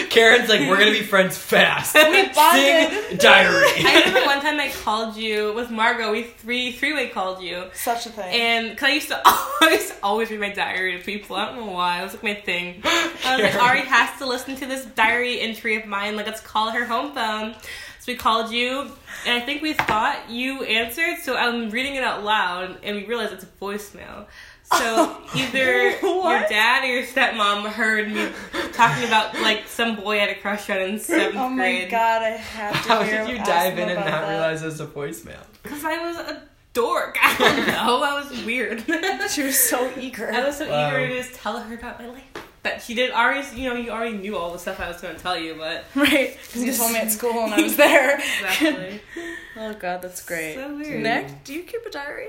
freak. 0.00 0.10
Karen's 0.10 0.48
like, 0.48 0.60
we're 0.68 0.78
gonna 0.78 0.90
be 0.92 1.02
friends 1.02 1.36
fast. 1.36 1.94
We 1.94 2.28
bonded. 2.32 2.90
Sing 3.08 3.16
diary. 3.18 3.66
I 3.78 4.02
remember 4.06 4.26
one 4.26 4.40
time 4.40 4.58
I 4.60 4.70
called 4.70 5.16
you 5.16 5.52
with 5.54 5.70
Margot. 5.70 6.10
We 6.12 6.22
three 6.24 6.72
three 6.72 6.92
way 6.92 7.08
called 7.08 7.42
you, 7.42 7.66
Such 7.74 8.06
a 8.06 8.10
thing. 8.10 8.40
and 8.40 8.76
cause 8.78 8.88
I 8.88 8.92
used 8.92 9.08
to 9.08 9.20
always 9.62 9.92
always 10.02 10.30
read 10.30 10.40
my 10.40 10.50
diary 10.50 10.96
to 10.98 11.04
people. 11.04 11.36
I 11.36 11.46
don't 11.46 11.56
know 11.66 11.72
why. 11.72 12.00
It 12.00 12.04
was 12.04 12.14
like 12.14 12.22
my 12.22 12.34
thing. 12.34 12.80
I 12.84 13.36
was 13.36 13.42
like, 13.42 13.54
Arie 13.62 13.80
has 13.86 14.18
to 14.18 14.26
listen 14.26 14.56
to 14.56 14.66
this 14.66 14.84
diary 14.86 15.40
entry 15.40 15.76
of 15.76 15.86
mine. 15.86 16.16
Like, 16.16 16.26
let's 16.26 16.40
call 16.40 16.70
her 16.70 16.84
home 16.84 17.12
phone. 17.14 17.54
So 18.00 18.10
we 18.12 18.16
called 18.16 18.50
you, 18.50 18.90
and 19.26 19.34
I 19.34 19.40
think 19.44 19.60
we 19.62 19.74
thought 19.74 20.30
you 20.30 20.64
answered. 20.64 21.18
So 21.22 21.36
I'm 21.36 21.68
reading 21.70 21.96
it 21.96 22.02
out 22.02 22.24
loud, 22.24 22.78
and 22.82 22.96
we 22.96 23.04
realized 23.04 23.32
it's 23.34 23.44
a 23.44 23.46
voicemail. 23.60 24.24
So 24.72 25.20
either 25.34 25.90
your 26.00 26.40
dad 26.48 26.84
or 26.84 26.86
your 26.86 27.02
stepmom 27.04 27.66
heard 27.68 28.10
me 28.10 28.28
talking 28.72 29.04
about 29.06 29.34
like 29.40 29.66
some 29.68 29.96
boy 29.96 30.16
I 30.16 30.20
had 30.20 30.30
a 30.30 30.40
crush 30.40 30.70
on 30.70 30.78
in 30.80 30.98
seventh 30.98 31.36
oh 31.36 31.48
my 31.50 31.56
grade. 31.56 31.90
god, 31.90 32.22
I 32.22 32.28
have 32.30 32.72
to 32.84 32.88
How 32.88 33.02
hear. 33.02 33.26
did 33.26 33.30
you 33.36 33.44
dive 33.44 33.78
in 33.78 33.88
and 33.90 33.98
not 33.98 34.06
that. 34.06 34.28
realize 34.30 34.62
it 34.62 34.66
was 34.66 34.80
a 34.80 34.86
voicemail? 34.86 35.42
Because 35.62 35.84
I 35.84 35.98
was 35.98 36.16
a 36.18 36.42
dork. 36.72 37.18
I 37.22 37.36
don't 37.36 37.66
know. 37.66 38.02
I 38.02 38.22
was 38.22 38.44
weird. 38.46 38.82
She 39.30 39.42
was 39.42 39.58
so 39.58 39.92
eager. 39.98 40.32
I 40.32 40.44
was 40.46 40.56
so 40.56 40.70
Wow. 40.70 40.88
eager 40.88 41.08
to 41.08 41.16
just 41.22 41.34
tell 41.34 41.58
her 41.60 41.74
about 41.74 42.00
my 42.00 42.06
life. 42.08 42.22
But 42.62 42.82
she 42.82 42.94
did 42.94 43.10
already, 43.12 43.46
you 43.58 43.70
know, 43.70 43.76
you 43.76 43.90
already 43.90 44.18
knew 44.18 44.36
all 44.36 44.52
the 44.52 44.58
stuff 44.58 44.80
I 44.80 44.88
was 44.88 45.00
going 45.00 45.16
to 45.16 45.20
tell 45.22 45.38
you, 45.38 45.54
but. 45.54 45.84
right, 45.94 46.36
because 46.46 46.62
you 46.64 46.72
told 46.72 46.92
me 46.92 46.98
at 46.98 47.10
school 47.18 47.44
and 47.44 47.54
I 47.54 47.62
was 47.62 47.76
there. 47.76 48.16
Exactly. 48.16 49.00
oh 49.56 49.72
god, 49.74 50.02
that's 50.02 50.24
great. 50.24 50.54
So 50.56 50.76
weird. 50.76 51.02
Nick, 51.02 51.44
do 51.44 51.54
you 51.54 51.62
keep 51.62 51.84
a 51.86 51.90
diary? 51.90 52.28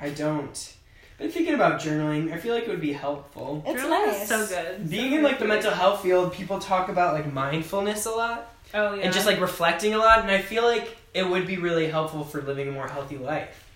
I 0.00 0.10
don't. 0.10 0.74
I've 1.12 1.18
been 1.18 1.30
thinking 1.30 1.54
about 1.54 1.80
journaling. 1.80 2.32
I 2.32 2.38
feel 2.38 2.54
like 2.54 2.64
it 2.64 2.70
would 2.70 2.80
be 2.80 2.92
helpful. 2.94 3.62
It's 3.66 3.82
Journaling 3.82 4.06
nice. 4.06 4.22
is 4.22 4.28
so 4.28 4.46
good. 4.46 4.88
Being 4.90 5.10
So 5.12 5.16
in 5.18 5.22
like 5.22 5.38
the 5.38 5.44
mental 5.44 5.70
health 5.72 6.02
field, 6.02 6.32
people 6.32 6.58
talk 6.58 6.88
about 6.88 7.14
like 7.14 7.30
mindfulness 7.32 8.06
a 8.06 8.10
lot 8.10 8.52
Oh, 8.72 8.94
yeah. 8.94 9.02
and 9.04 9.12
just 9.12 9.26
like 9.26 9.38
reflecting 9.40 9.92
a 9.94 9.98
lot, 9.98 10.20
and 10.20 10.30
I 10.30 10.40
feel 10.40 10.62
like 10.64 10.96
it 11.12 11.28
would 11.28 11.46
be 11.46 11.58
really 11.58 11.88
helpful 11.88 12.24
for 12.24 12.40
living 12.40 12.68
a 12.68 12.72
more 12.72 12.88
healthy 12.88 13.18
life. 13.18 13.66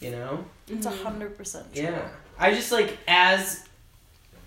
You 0.00 0.12
know? 0.12 0.44
It's 0.68 0.86
a 0.86 0.90
Mhm. 0.90 1.02
hundred 1.02 1.36
percent. 1.36 1.66
Yeah. 1.74 2.08
I 2.38 2.52
just 2.54 2.72
like 2.72 2.96
as 3.06 3.64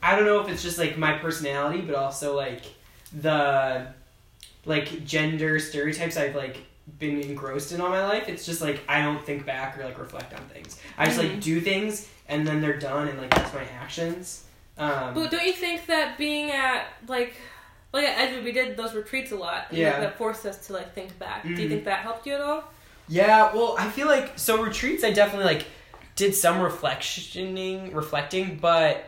I 0.01 0.15
don't 0.15 0.25
know 0.25 0.39
if 0.41 0.49
it's 0.49 0.61
just 0.63 0.77
like 0.77 0.97
my 0.97 1.13
personality, 1.17 1.81
but 1.81 1.95
also 1.95 2.35
like 2.35 2.63
the 3.13 3.87
like 4.65 5.05
gender 5.05 5.59
stereotypes 5.59 6.17
I've 6.17 6.35
like 6.35 6.57
been 6.99 7.19
engrossed 7.21 7.71
in 7.71 7.81
all 7.81 7.89
my 7.89 8.05
life. 8.05 8.29
It's 8.29 8.45
just 8.45 8.61
like 8.61 8.81
I 8.87 9.01
don't 9.01 9.23
think 9.25 9.45
back 9.45 9.77
or 9.77 9.83
like 9.83 9.97
reflect 9.97 10.33
on 10.33 10.41
things. 10.49 10.79
I 10.97 11.05
just 11.05 11.17
like 11.17 11.31
Mhm. 11.33 11.41
do 11.41 11.61
things 11.61 12.09
and 12.27 12.45
then 12.47 12.61
they're 12.61 12.77
done 12.77 13.07
and 13.07 13.17
like 13.19 13.29
that's 13.33 13.53
my 13.53 13.63
actions. 13.81 14.43
Um, 14.77 15.13
But 15.15 15.31
don't 15.31 15.45
you 15.45 15.53
think 15.53 15.87
that 15.87 16.19
being 16.19 16.51
at, 16.51 16.85
like, 17.07 17.33
like 17.93 18.05
at 18.05 18.19
Edgewood, 18.19 18.43
we 18.43 18.51
did 18.51 18.77
those 18.77 18.93
retreats 18.93 19.31
a 19.31 19.35
lot. 19.35 19.65
and 19.69 19.77
Yeah. 19.79 19.99
That 19.99 20.19
forced 20.19 20.45
us 20.45 20.67
to, 20.67 20.73
like, 20.73 20.93
think 20.93 21.17
back. 21.17 21.41
Do 21.41 21.49
you 21.49 21.55
Mhm. 21.57 21.69
think 21.69 21.85
that 21.85 22.01
helped 22.01 22.27
you 22.27 22.33
at 22.35 22.41
all? 22.41 22.63
Yeah, 23.07 23.51
well, 23.55 23.75
I 23.79 23.89
feel 23.89 24.05
like 24.05 24.33
so 24.35 24.61
retreats. 24.61 25.03
I 25.03 25.11
definitely 25.13 25.45
like 25.45 25.65
did 26.15 26.35
some 26.35 26.57
reflectioning, 26.59 27.93
reflecting, 27.95 28.57
but 28.61 29.03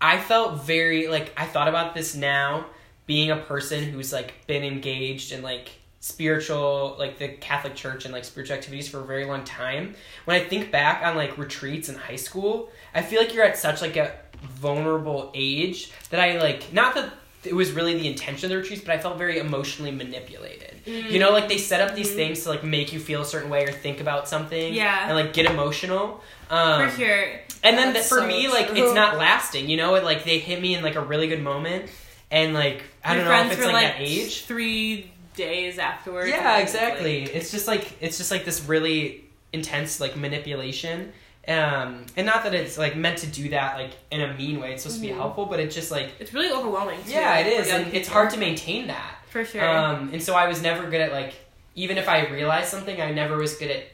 I 0.00 0.18
felt 0.18 0.62
very 0.64 1.08
like 1.08 1.32
I 1.36 1.46
thought 1.46 1.68
about 1.68 1.94
this 1.94 2.14
now, 2.14 2.66
being 3.06 3.30
a 3.30 3.36
person 3.36 3.84
who's 3.84 4.12
like 4.12 4.46
been 4.46 4.64
engaged 4.64 5.32
in 5.32 5.42
like 5.42 5.70
spiritual, 6.00 6.96
like 6.98 7.18
the 7.18 7.28
Catholic 7.28 7.74
Church 7.74 8.04
and 8.04 8.14
like 8.14 8.24
spiritual 8.24 8.56
activities 8.56 8.88
for 8.88 9.00
a 9.00 9.04
very 9.04 9.24
long 9.24 9.44
time. 9.44 9.94
When 10.24 10.40
I 10.40 10.44
think 10.44 10.70
back 10.70 11.04
on 11.04 11.16
like 11.16 11.36
retreats 11.36 11.88
in 11.88 11.96
high 11.96 12.16
school, 12.16 12.70
I 12.94 13.02
feel 13.02 13.20
like 13.20 13.34
you're 13.34 13.44
at 13.44 13.58
such 13.58 13.82
like 13.82 13.96
a 13.96 14.12
vulnerable 14.42 15.32
age 15.34 15.92
that 16.10 16.20
I 16.20 16.38
like 16.38 16.72
not 16.72 16.94
that 16.94 17.12
it 17.44 17.54
was 17.54 17.72
really 17.72 17.94
the 17.94 18.06
intention 18.08 18.46
of 18.46 18.50
the 18.50 18.56
retreats, 18.56 18.82
but 18.84 18.94
I 18.94 18.98
felt 18.98 19.16
very 19.18 19.38
emotionally 19.38 19.90
manipulated. 19.92 20.74
You 20.86 21.18
know, 21.18 21.30
like 21.30 21.48
they 21.48 21.58
set 21.58 21.80
up 21.80 21.94
these 21.94 22.10
Mhm. 22.10 22.16
things 22.16 22.42
to 22.44 22.48
like 22.48 22.64
make 22.64 22.92
you 22.92 22.98
feel 23.00 23.20
a 23.22 23.24
certain 23.24 23.50
way 23.50 23.64
or 23.64 23.72
think 23.72 24.00
about 24.00 24.28
something. 24.28 24.72
Yeah. 24.74 25.06
And 25.06 25.14
like 25.16 25.32
get 25.32 25.46
emotional. 25.46 26.22
Um, 26.50 26.88
For 26.90 26.96
sure. 26.96 27.24
And 27.62 27.76
then 27.76 27.92
for 27.94 28.02
so 28.20 28.26
me, 28.26 28.48
like 28.48 28.68
true. 28.68 28.84
it's 28.84 28.94
not 28.94 29.18
lasting. 29.18 29.68
You 29.68 29.76
know, 29.76 29.94
it 29.96 30.04
like 30.04 30.24
they 30.24 30.38
hit 30.38 30.60
me 30.62 30.74
in 30.74 30.82
like 30.82 30.94
a 30.96 31.00
really 31.00 31.28
good 31.28 31.42
moment, 31.42 31.90
and 32.30 32.54
like 32.54 32.82
I 33.04 33.14
Your 33.14 33.24
don't 33.24 33.32
know 33.32 33.36
friends 33.38 33.52
if 33.52 33.58
it's 33.58 33.66
were, 33.66 33.72
like, 33.72 33.86
that 33.96 34.00
age. 34.00 34.42
Three 34.44 35.10
days 35.36 35.78
afterwards. 35.78 36.28
Yeah, 36.30 36.58
exactly. 36.58 37.20
like- 37.26 37.34
It's 37.34 37.50
just 37.50 37.68
like 37.68 37.86
it's 38.00 38.16
just 38.18 38.30
like 38.30 38.44
this 38.44 38.62
really 38.62 39.24
intense 39.52 40.00
like 40.00 40.16
manipulation. 40.16 41.12
Um, 41.48 42.04
and 42.16 42.26
not 42.26 42.42
that 42.44 42.54
it's 42.54 42.76
like 42.76 42.94
meant 42.94 43.18
to 43.18 43.26
do 43.26 43.48
that 43.50 43.76
like 43.76 43.92
in 44.10 44.20
a 44.20 44.34
mean 44.34 44.60
way. 44.60 44.74
It's 44.74 44.82
supposed 44.82 45.00
to 45.00 45.06
be 45.06 45.12
Mhm. 45.12 45.16
helpful, 45.16 45.46
but 45.46 45.58
it's 45.60 45.74
just 45.74 45.90
like 45.90 46.10
it's 46.18 46.34
really 46.34 46.50
overwhelming. 46.50 47.02
Too, 47.04 47.12
yeah, 47.12 47.38
it 47.38 47.46
is, 47.46 47.68
and 47.70 47.92
it's 47.94 48.08
hard 48.08 48.30
to 48.30 48.36
maintain 48.36 48.86
that. 48.88 49.14
For 49.30 49.44
sure. 49.44 49.66
Um, 49.66 50.10
and 50.12 50.22
so 50.22 50.34
I 50.34 50.46
was 50.46 50.60
never 50.62 50.88
good 50.90 51.00
at 51.00 51.12
like, 51.12 51.34
even 51.74 51.96
if 51.98 52.08
I 52.08 52.26
realized 52.26 52.68
something, 52.68 53.00
I 53.00 53.12
never 53.12 53.36
was 53.38 53.56
good 53.56 53.70
at 53.70 53.84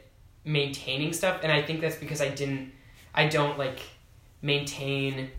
maintaining 0.44 1.12
stuff. 1.12 1.40
And 1.42 1.52
I 1.52 1.62
think 1.62 1.80
that's 1.80 1.96
because 1.96 2.20
I 2.20 2.28
didn't, 2.28 2.72
I 3.14 3.26
don't 3.28 3.56
like 3.58 3.80
maintain 4.42 5.30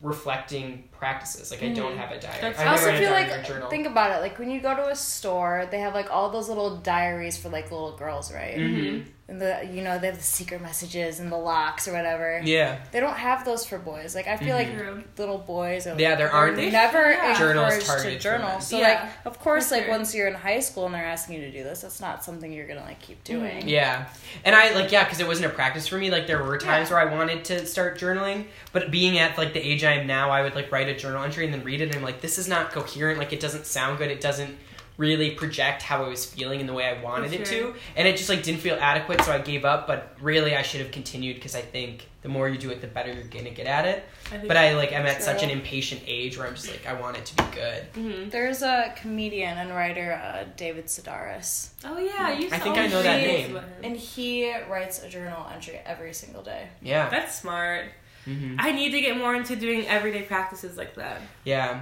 reflecting 0.00 0.88
practices. 1.04 1.50
Like 1.50 1.62
I 1.62 1.68
don't 1.68 1.92
Mhm. 1.94 1.98
have 1.98 2.10
a 2.12 2.18
diary. 2.20 2.38
That's- 2.40 2.58
I 2.60 2.64
I 2.64 2.68
also 2.68 2.92
feel 2.96 3.10
like 3.10 3.46
journal. 3.46 3.68
think 3.68 3.86
about 3.86 4.10
it. 4.16 4.20
Like 4.22 4.38
when 4.38 4.50
you 4.50 4.60
go 4.60 4.74
to 4.74 4.88
a 4.88 4.96
store, 4.96 5.66
they 5.70 5.80
have 5.80 5.94
like 5.94 6.10
all 6.10 6.30
those 6.30 6.48
little 6.48 6.76
diaries 6.76 7.36
for 7.36 7.50
like 7.50 7.70
little 7.70 7.92
girls, 7.96 8.32
right? 8.32 8.56
Mhm. 8.56 9.04
And 9.26 9.40
the 9.40 9.66
you 9.72 9.80
know 9.82 9.98
they 9.98 10.08
have 10.08 10.18
the 10.18 10.22
secret 10.22 10.60
messages 10.60 11.18
and 11.18 11.32
the 11.32 11.36
locks 11.38 11.88
or 11.88 11.92
whatever. 11.94 12.42
Yeah, 12.44 12.76
They 12.92 13.00
don't 13.00 13.16
have 13.16 13.42
those 13.46 13.64
for 13.64 13.78
boys. 13.78 14.14
Like 14.14 14.26
I 14.28 14.36
feel 14.36 14.54
Mhm. 14.54 14.96
Like 14.98 15.18
little 15.18 15.38
boys 15.38 15.86
are 15.86 15.94
Yeah, 15.98 16.14
there 16.14 16.30
aren't- 16.30 16.56
they're 16.56 16.70
never 16.70 17.10
Yeah. 17.12 17.32
Journals 17.38 17.74
encouraged 17.74 18.04
to 18.04 18.18
journal. 18.18 18.60
So 18.60 18.76
Yeah, 18.78 18.88
like 18.88 19.00
of 19.24 19.40
course 19.40 19.70
for 19.70 19.76
like 19.76 19.88
once 19.88 20.14
you're 20.14 20.28
in 20.28 20.34
high 20.34 20.60
school 20.60 20.84
and 20.86 20.94
they're 20.94 21.06
asking 21.16 21.36
you 21.36 21.46
to 21.46 21.50
do 21.50 21.64
this, 21.64 21.80
that's 21.80 22.00
not 22.00 22.22
something 22.22 22.52
you're 22.52 22.66
gonna 22.66 22.82
like 22.90 23.00
keep 23.00 23.24
doing. 23.24 23.62
Mhm. 23.62 23.68
yeah. 23.68 24.04
And 24.44 24.54
I 24.54 24.72
like 24.74 24.92
yeah, 24.92 25.04
because 25.04 25.20
it 25.20 25.26
wasn't 25.26 25.46
a 25.46 25.54
practice 25.54 25.88
for 25.88 25.96
me. 25.96 26.10
Like 26.10 26.26
there 26.26 26.42
were 26.42 26.58
times 26.58 26.90
Yeah. 26.90 26.96
where 26.96 27.08
I 27.08 27.14
wanted 27.14 27.46
to 27.46 27.64
start 27.66 27.98
journaling, 27.98 28.44
but 28.72 28.90
being 28.90 29.18
at 29.18 29.38
like 29.38 29.54
the 29.54 29.66
age 29.66 29.84
I 29.84 29.92
am 29.92 30.06
now, 30.06 30.30
I 30.30 30.42
would 30.42 30.54
like 30.54 30.70
write 30.70 30.88
a 30.90 30.93
journal 30.96 31.22
entry 31.22 31.44
and 31.44 31.52
then 31.54 31.64
read 31.64 31.80
it, 31.80 31.88
and 31.88 31.96
I'm 31.96 32.02
like, 32.02 32.20
this 32.20 32.38
is 32.38 32.48
not 32.48 32.70
coherent. 32.72 33.18
Like 33.18 33.32
it 33.32 33.40
doesn't 33.40 33.66
sound 33.66 33.98
good. 33.98 34.10
It 34.10 34.20
doesn't 34.20 34.56
really 34.96 35.32
project 35.32 35.82
how 35.82 36.04
I 36.04 36.08
was 36.08 36.24
feeling 36.24 36.60
in 36.60 36.68
the 36.68 36.72
way 36.72 36.84
I 36.86 37.02
wanted 37.02 37.30
For 37.30 37.36
it 37.42 37.44
to, 37.46 37.74
and 37.96 38.06
it 38.06 38.16
just 38.16 38.28
like 38.28 38.42
didn't 38.44 38.60
feel 38.60 38.76
adequate. 38.80 39.20
So 39.22 39.32
I 39.32 39.38
gave 39.38 39.64
up. 39.64 39.86
But 39.86 40.16
really, 40.20 40.54
I 40.54 40.62
should 40.62 40.80
have 40.82 40.92
continued 40.92 41.34
because 41.36 41.56
I 41.56 41.62
think 41.62 42.06
the 42.22 42.28
more 42.28 42.48
you 42.48 42.56
do 42.56 42.70
it, 42.70 42.80
the 42.80 42.86
better 42.86 43.12
you're 43.12 43.24
gonna 43.24 43.50
get 43.50 43.66
at 43.66 43.86
it. 43.86 44.04
I 44.32 44.38
But 44.38 44.56
I 44.56 44.74
like 44.76 44.92
I'm 44.92 45.04
at 45.04 45.20
such 45.22 45.42
an 45.42 45.50
impatient 45.50 46.02
age 46.06 46.38
where 46.38 46.46
I'm 46.46 46.54
just 46.54 46.70
like 46.70 46.86
I 46.86 46.94
want 46.98 47.16
it 47.18 47.26
to 47.26 47.34
be 47.36 47.42
good. 47.56 47.92
Mhm. 47.94 48.30
There's 48.30 48.62
a 48.62 48.94
comedian 48.96 49.58
and 49.58 49.70
writer, 49.70 50.12
uh, 50.12 50.44
David 50.56 50.86
Sedaris, 50.86 51.70
Oh 51.84 51.98
yeah, 51.98 52.32
you. 52.38 52.46
I 52.46 52.58
think 52.60 52.76
saw 52.76 52.82
I 52.82 52.86
know 52.86 53.02
that 53.02 53.16
reels 53.16 53.48
name. 53.50 53.60
and 53.82 53.96
he 53.96 54.54
writes 54.70 55.02
a 55.02 55.08
journal 55.08 55.44
entry 55.52 55.78
every 55.84 56.14
single 56.14 56.42
day. 56.42 56.68
Yeah. 56.80 57.10
That's 57.10 57.34
smart. 57.34 57.86
Hmm 58.24 58.56
I 58.58 58.72
need 58.72 58.90
to 58.92 59.00
get 59.00 59.16
more 59.16 59.34
into 59.34 59.56
doing 59.56 59.86
everyday 59.86 60.22
practices 60.22 60.76
like 60.76 60.94
that, 60.96 61.20
Yeah. 61.44 61.80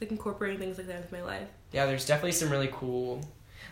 like 0.00 0.10
incorporating 0.10 0.58
things 0.58 0.78
like 0.78 0.86
that 0.88 0.96
into 1.02 1.12
my 1.14 1.22
life. 1.22 1.48
Yeah, 1.72 1.86
there's 1.86 2.06
definitely 2.06 2.32
some 2.32 2.50
really 2.50 2.70
cool, 2.72 3.20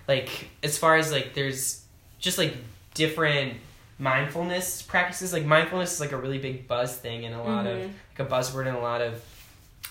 like 0.09 0.49
as 0.63 0.77
far 0.79 0.97
as 0.97 1.11
like 1.13 1.35
there's 1.35 1.85
just 2.19 2.39
like 2.39 2.55
different 2.95 3.55
mindfulness 3.99 4.83
practices. 4.83 5.33
Like 5.33 5.45
mindfulness 5.45 5.95
is 5.95 6.01
like 6.01 6.13
a 6.13 6.17
really 6.17 6.39
big 6.39 6.67
buzz 6.69 6.97
thing 6.97 7.23
in 7.25 7.33
a 7.33 7.43
lot 7.43 7.67
of 7.67 7.79
Mhm. 7.79 7.93
like 8.19 8.29
a 8.29 8.31
buzzword 8.33 8.67
in 8.67 8.75
a 8.75 8.81
lot 8.81 9.01
of 9.01 9.23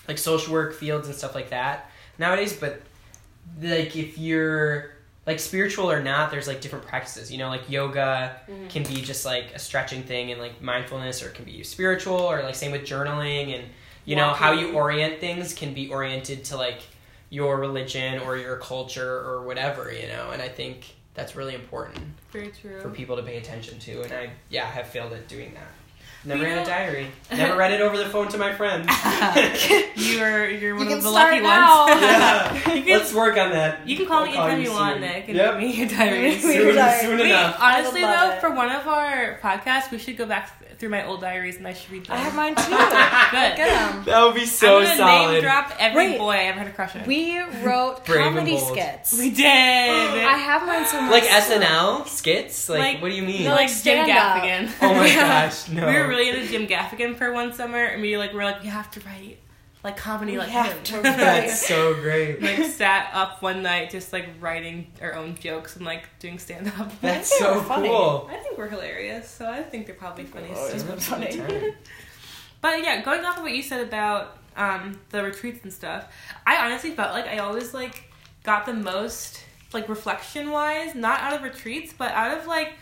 like 0.08 0.18
social 0.18 0.52
work 0.52 0.74
fields 0.74 1.06
and 1.08 1.16
stuff 1.16 1.34
like 1.34 1.50
that 1.50 1.90
nowadays. 2.18 2.52
But 2.52 2.82
like 3.60 3.96
if 3.96 4.18
you're 4.18 4.90
like 5.26 5.38
spiritual 5.38 5.90
or 5.90 6.02
not, 6.02 6.30
there's 6.30 6.48
like 6.48 6.60
different 6.60 6.86
practices. 6.86 7.30
You 7.30 7.38
know, 7.38 7.48
like 7.48 7.70
yoga 7.70 8.40
Mhm. 8.48 8.68
can 8.70 8.82
be 8.82 9.00
just 9.02 9.24
like 9.24 9.52
a 9.54 9.58
stretching 9.58 10.02
thing 10.02 10.32
and 10.32 10.40
like 10.40 10.60
mindfulness 10.60 11.22
or 11.22 11.28
it 11.28 11.34
can 11.34 11.44
be 11.44 11.62
spiritual 11.62 12.16
or 12.18 12.42
like 12.42 12.54
same 12.54 12.72
with 12.72 12.82
journaling 12.82 13.54
and 13.54 13.64
you 14.04 14.16
know 14.16 14.30
how 14.30 14.50
you 14.52 14.72
orient 14.72 15.20
things 15.20 15.54
can 15.54 15.74
be 15.74 15.88
oriented 15.90 16.44
to 16.46 16.56
like 16.56 16.80
your 17.30 17.56
religion 17.58 18.18
or 18.20 18.36
your 18.36 18.56
culture 18.56 19.18
or 19.20 19.42
whatever 19.42 19.92
you 19.92 20.08
know 20.08 20.30
and 20.32 20.42
i 20.42 20.48
think 20.48 20.96
that's 21.14 21.36
really 21.36 21.54
important 21.54 22.04
Very 22.32 22.50
true. 22.50 22.80
for 22.80 22.90
people 22.90 23.14
to 23.16 23.22
pay 23.22 23.36
attention 23.38 23.78
to 23.78 24.02
and 24.02 24.12
i 24.12 24.30
yeah 24.50 24.64
have 24.66 24.88
failed 24.88 25.12
at 25.12 25.28
doing 25.28 25.54
that 25.54 25.68
Never 26.24 26.42
You 26.44 26.50
had 26.50 26.62
a 26.62 26.64
diary. 26.64 27.08
Never 27.32 27.56
read 27.56 27.72
it 27.72 27.80
over 27.80 27.96
the 27.96 28.06
phone 28.08 28.28
to 28.28 28.38
my 28.38 28.52
friends. 28.52 28.86
You're 29.96 30.48
you're 30.50 30.76
one 30.76 30.88
You 30.88 30.96
of 30.96 31.02
the 31.02 31.10
lucky 31.10 31.40
now. 31.40 31.86
ones. 31.88 32.00
yeah. 32.02 32.54
You 32.74 32.82
can- 32.82 32.98
Let's 32.98 33.12
work 33.12 33.36
on 33.36 33.50
that. 33.50 33.86
You 33.88 33.96
can 33.96 34.06
call 34.06 34.18
I'll 34.20 34.26
me 34.26 34.30
anytime 34.36 34.60
you 34.60 34.66
soon. 34.66 34.74
want, 34.76 35.00
Nick, 35.00 35.28
and 35.28 35.36
Yep. 35.36 35.50
give 35.52 35.60
me 35.60 35.74
your 35.76 35.88
diary. 35.88 36.30
Give 36.30 36.44
me 36.44 36.52
Soon, 36.54 36.62
your 36.66 36.72
diary. 36.74 37.00
soon 37.06 37.18
Wait, 37.18 37.26
enough. 37.30 37.56
honestly 37.60 38.04
I 38.04 38.26
though, 38.28 38.34
it. 38.36 38.40
for 38.40 38.50
one 38.54 38.70
of 38.70 38.86
our 38.86 39.38
podcasts, 39.42 39.90
we 39.90 39.98
should 39.98 40.16
go 40.16 40.26
back 40.26 40.50
through 40.78 40.88
my 40.88 41.06
old 41.06 41.20
diaries 41.20 41.56
and 41.58 41.68
I 41.68 41.74
should 41.74 41.90
read 41.92 42.06
them. 42.06 42.16
I 42.16 42.20
have 42.20 42.34
mine 42.34 42.54
too. 42.56 42.62
Good. 42.70 43.56
Get 43.56 43.68
'em. 43.70 44.04
That 44.04 44.24
would 44.24 44.34
be 44.34 44.46
so 44.46 44.78
I'm 44.78 44.84
gonna 44.84 44.96
solid. 44.96 45.32
name 45.34 45.42
drop 45.42 45.72
every 45.78 46.08
Wait. 46.10 46.18
boy 46.18 46.30
I 46.30 46.38
ever 46.44 46.58
had 46.58 46.68
a 46.68 46.72
crush 46.72 46.96
on. 46.96 47.06
We 47.06 47.38
wrote 47.62 48.04
comedy 48.04 48.58
skits. 48.58 49.16
We 49.16 49.30
did. 49.30 49.44
I 49.46 50.36
have 50.38 50.66
mine 50.66 50.84
somewhere. 50.86 51.10
like. 51.12 51.24
SNL 51.24 52.06
skits? 52.08 52.68
Like, 52.68 52.78
Like- 52.80 53.02
what 53.02 53.10
do 53.10 53.14
you 53.16 53.22
mean? 53.22 53.44
No, 53.44 53.50
like 53.50 53.60
like 53.60 53.68
Jim 53.68 54.04
stand-up. 54.04 54.42
Gaffigan. 54.42 54.70
oh 54.82 54.94
my 54.94 55.14
gosh, 55.14 55.68
no. 55.68 55.86
We 55.86 55.92
were 55.94 56.08
really 56.12 56.28
into 56.28 56.46
Jim 56.48 56.66
Gaffigan 56.66 57.16
for 57.16 57.32
one 57.32 57.52
summer, 57.52 57.82
and 57.84 58.00
we 58.02 58.16
like 58.18 58.32
were 58.32 58.44
like, 58.44 58.62
we 58.62 58.68
have 58.68 58.90
to 58.92 59.00
write 59.00 59.38
like 59.84 59.96
comedy 59.96 60.32
We 60.32 60.38
like 60.38 60.48
have 60.50 60.72
him. 60.72 60.82
to 60.84 60.94
write. 60.96 61.02
That's 61.16 61.66
so 61.66 61.94
great. 61.94 62.40
like 62.40 62.64
sat 62.66 63.10
up 63.12 63.42
one 63.42 63.62
night 63.62 63.90
just 63.90 64.12
like 64.12 64.28
writing 64.40 64.86
our 65.00 65.14
own 65.14 65.34
jokes 65.36 65.74
and 65.76 65.84
like 65.84 66.04
doing 66.20 66.38
stand 66.38 66.68
up. 66.78 66.92
That's 67.00 67.36
so 67.36 67.60
funny. 67.62 67.88
cool. 67.88 68.28
I 68.30 68.36
think 68.36 68.56
we're 68.56 68.68
hilarious, 68.68 69.28
so 69.28 69.46
I 69.50 69.62
think 69.62 69.86
they're 69.86 69.94
probably 69.96 70.24
funny. 70.24 70.48
Oh, 70.54 70.68
still. 70.68 70.92
it's 70.94 71.06
funny. 71.06 71.74
But 72.60 72.80
yeah, 72.82 73.02
going 73.02 73.24
off 73.24 73.38
of 73.38 73.42
what 73.42 73.52
you 73.52 73.62
said 73.62 73.80
about 73.84 74.36
um, 74.56 75.00
the 75.10 75.20
retreats 75.22 75.64
and 75.64 75.72
stuff, 75.72 76.06
I 76.46 76.64
honestly 76.64 76.92
felt 76.92 77.12
like 77.12 77.26
I 77.26 77.38
always 77.38 77.74
like 77.74 78.04
got 78.44 78.66
the 78.66 78.74
most 78.74 79.42
like 79.72 79.88
reflection 79.88 80.52
wise, 80.52 80.94
not 80.94 81.20
out 81.20 81.32
of 81.32 81.42
retreats, 81.42 81.92
but 81.96 82.12
out 82.12 82.38
of 82.38 82.46
like 82.46 82.74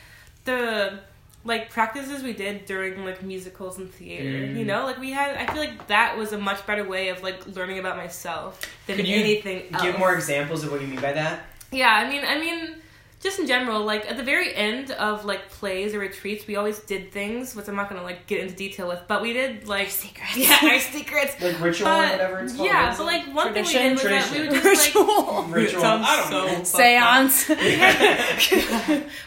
the 0.45 0.99
like 1.45 1.71
practices 1.71 2.23
we 2.23 2.33
did 2.33 2.67
during 2.67 3.05
like 3.05 3.23
musicals 3.23 3.79
and 3.79 3.93
theater. 3.93 4.25
Mm. 4.25 4.59
You 4.59 4.65
know, 4.65 4.85
like 4.85 4.99
we 4.99 5.11
had. 5.11 5.37
I 5.37 5.47
feel 5.53 5.63
like 5.63 5.87
that 5.89 6.17
was 6.19 6.33
a 6.33 6.39
much 6.39 6.67
better 6.67 6.85
way 6.85 7.09
of 7.09 7.23
like 7.23 7.47
learning 7.55 7.79
about 7.79 7.97
myself 7.97 8.61
than 8.87 8.97
Could 8.97 9.07
anything. 9.07 9.73
else. 9.73 9.83
Give 9.83 9.99
more 9.99 10.15
examples 10.15 10.65
of 10.65 10.71
what 10.73 10.81
you 10.81 10.87
mean 10.87 11.01
by 11.01 11.13
that. 11.13 11.45
Yeah, 11.73 11.93
I 11.93 12.09
mean, 12.09 12.25
I 12.27 12.39
mean, 12.39 12.77
just 13.21 13.39
in 13.39 13.47
general, 13.47 13.85
like 13.85 14.11
at 14.11 14.17
the 14.17 14.23
very 14.23 14.55
end 14.55 14.91
of 14.93 15.27
like 15.27 15.51
plays 15.51 15.95
or 15.95 15.99
retreats, 15.99 16.47
we 16.47 16.57
always 16.57 16.79
did 16.79 17.13
things, 17.13 17.55
which 17.55 17.69
I'm 17.69 17.77
not 17.77 17.91
gonna 17.91 18.03
like 18.03 18.27
get 18.27 18.41
into 18.41 18.55
detail 18.55 18.89
with, 18.89 19.01
but 19.09 19.21
we 19.21 19.35
did 19.35 19.69
like 19.69 19.91
secrets. 19.91 20.37
Yeah, 20.39 20.59
our 20.63 20.79
secrets. 20.97 21.41
Like 21.41 21.61
ritual 21.61 21.89
or 21.89 21.97
whatever 21.99 22.39
it's 22.41 22.55
called. 22.57 22.67
yeah, 22.69 22.85
What 22.85 22.93
is 22.93 22.99
but 22.99 23.05
like 23.07 23.35
one 23.35 23.53
thing 23.53 23.65
we 23.67 23.73
did 23.73 23.93
was 23.93 24.03
that 24.05 24.31
we 24.33 24.39
would 24.41 24.51
Tradition. 24.51 24.73
just 24.73 24.95
like 24.97 25.05
Ritual. 25.05 25.43
Ritual. 25.51 25.85
I 25.85 26.17
don't 26.17 26.31
know. 26.31 26.65
so 26.65 26.79
fucked. 26.79 27.33
Seance. 27.33 27.49
we 27.49 27.57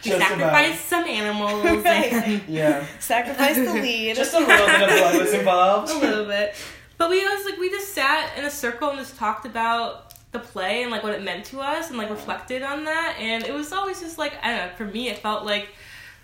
Just 0.02 0.06
about. 0.06 0.28
sacrificed 0.28 0.84
some 0.86 1.04
animals 1.04 1.64
and 1.86 2.42
Yeah. 2.48 2.86
Sacrifice 2.98 3.56
the 3.56 3.74
lead. 3.74 4.16
Just 4.16 4.34
a 4.34 4.38
little 4.40 4.66
bit 4.66 4.82
of 4.82 4.88
blood 4.88 5.20
was 5.20 5.32
involved. 5.34 5.90
a 5.92 5.98
little 5.98 6.24
bit. 6.26 6.54
But 6.96 7.10
we 7.10 7.24
always 7.26 7.44
like 7.44 7.58
we 7.58 7.70
just 7.70 7.92
sat 7.92 8.38
in 8.38 8.44
a 8.44 8.50
circle 8.50 8.90
and 8.90 8.98
just 8.98 9.16
talked 9.16 9.46
about 9.46 10.03
the 10.34 10.38
play 10.40 10.82
and 10.82 10.90
like 10.90 11.02
what 11.02 11.14
it 11.14 11.22
meant 11.22 11.46
to 11.46 11.60
us 11.60 11.88
and 11.88 11.96
like 11.98 12.10
reflected 12.10 12.62
on 12.62 12.84
that 12.84 13.16
and 13.18 13.44
it 13.44 13.54
was 13.54 13.72
always 13.72 14.00
just 14.00 14.18
like 14.18 14.34
I 14.42 14.48
don't 14.54 14.66
know, 14.66 14.72
for 14.76 14.84
me 14.84 15.08
it 15.08 15.18
felt 15.18 15.44
like 15.46 15.68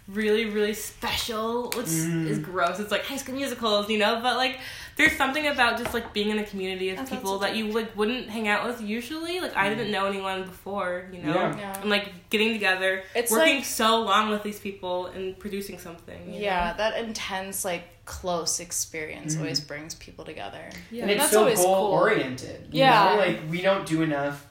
really, 0.08 0.44
really 0.46 0.74
special, 0.74 1.70
which 1.76 1.86
Mm. 1.86 2.26
is 2.26 2.38
gross. 2.40 2.80
It's 2.80 2.90
like 2.90 3.04
high 3.04 3.16
school 3.16 3.36
musicals, 3.36 3.88
you 3.88 3.98
know, 3.98 4.18
but 4.20 4.36
like 4.36 4.58
there's 4.96 5.16
something 5.16 5.46
about 5.46 5.78
just 5.78 5.94
like 5.94 6.12
being 6.12 6.30
in 6.30 6.38
a 6.40 6.44
community 6.44 6.90
of 6.90 6.96
That's 6.96 7.10
people 7.10 7.38
that 7.38 7.54
you 7.56 7.70
like 7.70 7.96
wouldn't 7.96 8.28
hang 8.28 8.48
out 8.48 8.66
with 8.66 8.80
usually. 8.82 9.38
Like 9.40 9.56
I 9.56 9.68
didn't 9.68 9.92
know 9.92 10.06
anyone 10.06 10.42
before, 10.44 11.08
you 11.12 11.22
know. 11.22 11.34
Yeah. 11.34 11.56
Yeah. 11.58 11.80
And 11.80 11.90
like 11.90 12.28
getting 12.28 12.52
together, 12.52 13.04
It's 13.14 13.30
working 13.30 13.56
like- 13.56 13.64
so 13.64 14.00
long 14.02 14.30
with 14.30 14.42
these 14.42 14.58
people 14.58 15.06
and 15.06 15.38
producing 15.38 15.78
something. 15.78 16.32
you 16.34 16.40
Yeah, 16.40 16.72
know? 16.72 16.76
that 16.78 16.98
intense, 17.04 17.64
like 17.64 17.84
close 18.10 18.58
experience 18.60 19.34
Mhm. 19.36 19.40
always 19.40 19.60
brings 19.60 19.94
people 19.94 20.24
together. 20.24 20.68
Yeah. 20.90 21.02
and 21.02 21.10
it's 21.12 21.20
That's 21.20 21.32
so 21.32 21.40
always 21.40 21.58
goal 21.58 21.74
cool. 21.76 21.92
oriented. 21.92 22.68
You 22.72 22.80
Yeah. 22.80 23.10
know? 23.10 23.16
like 23.24 23.38
we 23.48 23.60
don't 23.62 23.86
do 23.86 24.02
enough 24.02 24.46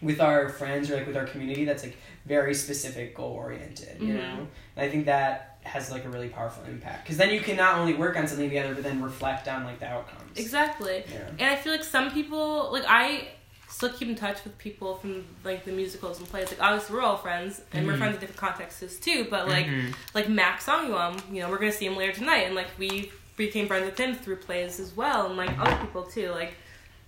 with 0.00 0.20
our 0.20 0.48
friends 0.48 0.90
or 0.90 0.96
like 0.96 1.06
with 1.06 1.16
our 1.16 1.26
community 1.26 1.64
that's 1.66 1.82
like 1.82 1.96
very 2.24 2.54
specific 2.54 3.14
goal 3.14 3.32
oriented. 3.32 4.00
You 4.00 4.14
Mhm. 4.14 4.16
know, 4.16 4.48
and 4.76 4.86
I 4.86 4.88
think 4.88 5.04
that 5.06 5.58
has 5.62 5.90
like 5.90 6.04
a 6.04 6.08
really 6.08 6.28
powerful 6.28 6.64
impact 6.64 7.04
because 7.04 7.16
then 7.18 7.30
you 7.34 7.40
can 7.40 7.56
not 7.56 7.76
only 7.78 7.92
work 7.94 8.16
on 8.16 8.26
something 8.26 8.48
together 8.48 8.72
but 8.74 8.82
then 8.84 9.02
reflect 9.02 9.46
on 9.48 9.64
like 9.64 9.78
the 9.80 9.86
outcomes. 9.86 10.38
Exactly. 10.38 11.04
Yeah. 11.12 11.28
And 11.38 11.50
I 11.50 11.56
feel 11.56 11.72
like 11.72 11.84
some 11.84 12.10
people, 12.12 12.70
like 12.72 12.84
I 12.88 13.28
still 13.76 13.90
keep 13.90 14.08
in 14.08 14.14
touch 14.14 14.42
with 14.42 14.56
people 14.56 14.94
from 14.96 15.22
like 15.44 15.64
the 15.66 15.70
musicals 15.72 16.18
and 16.18 16.26
plays. 16.28 16.48
Like 16.50 16.62
obviously 16.62 16.96
we're 16.96 17.02
all 17.02 17.18
friends 17.18 17.60
and 17.72 17.86
we're 17.86 17.92
Mhm. 17.92 17.98
friends 17.98 18.14
in 18.14 18.20
different 18.20 18.40
contexts 18.40 18.96
too. 18.96 19.26
But 19.28 19.48
like 19.48 19.66
Mhm. 19.66 19.94
like 20.14 20.28
Max 20.30 20.64
Songwam, 20.66 21.20
you 21.30 21.42
know, 21.42 21.50
we're 21.50 21.58
gonna 21.58 21.72
see 21.72 21.84
him 21.86 21.96
later 21.96 22.12
tonight, 22.12 22.44
and 22.46 22.54
like 22.54 22.68
we 22.78 23.12
became 23.36 23.66
friends 23.68 23.84
with 23.84 23.98
him 23.98 24.14
through 24.14 24.36
plays 24.36 24.80
as 24.80 24.94
well, 24.96 25.26
and 25.26 25.36
like 25.36 25.50
other 25.58 25.76
people 25.76 26.04
too. 26.04 26.30
Like 26.30 26.54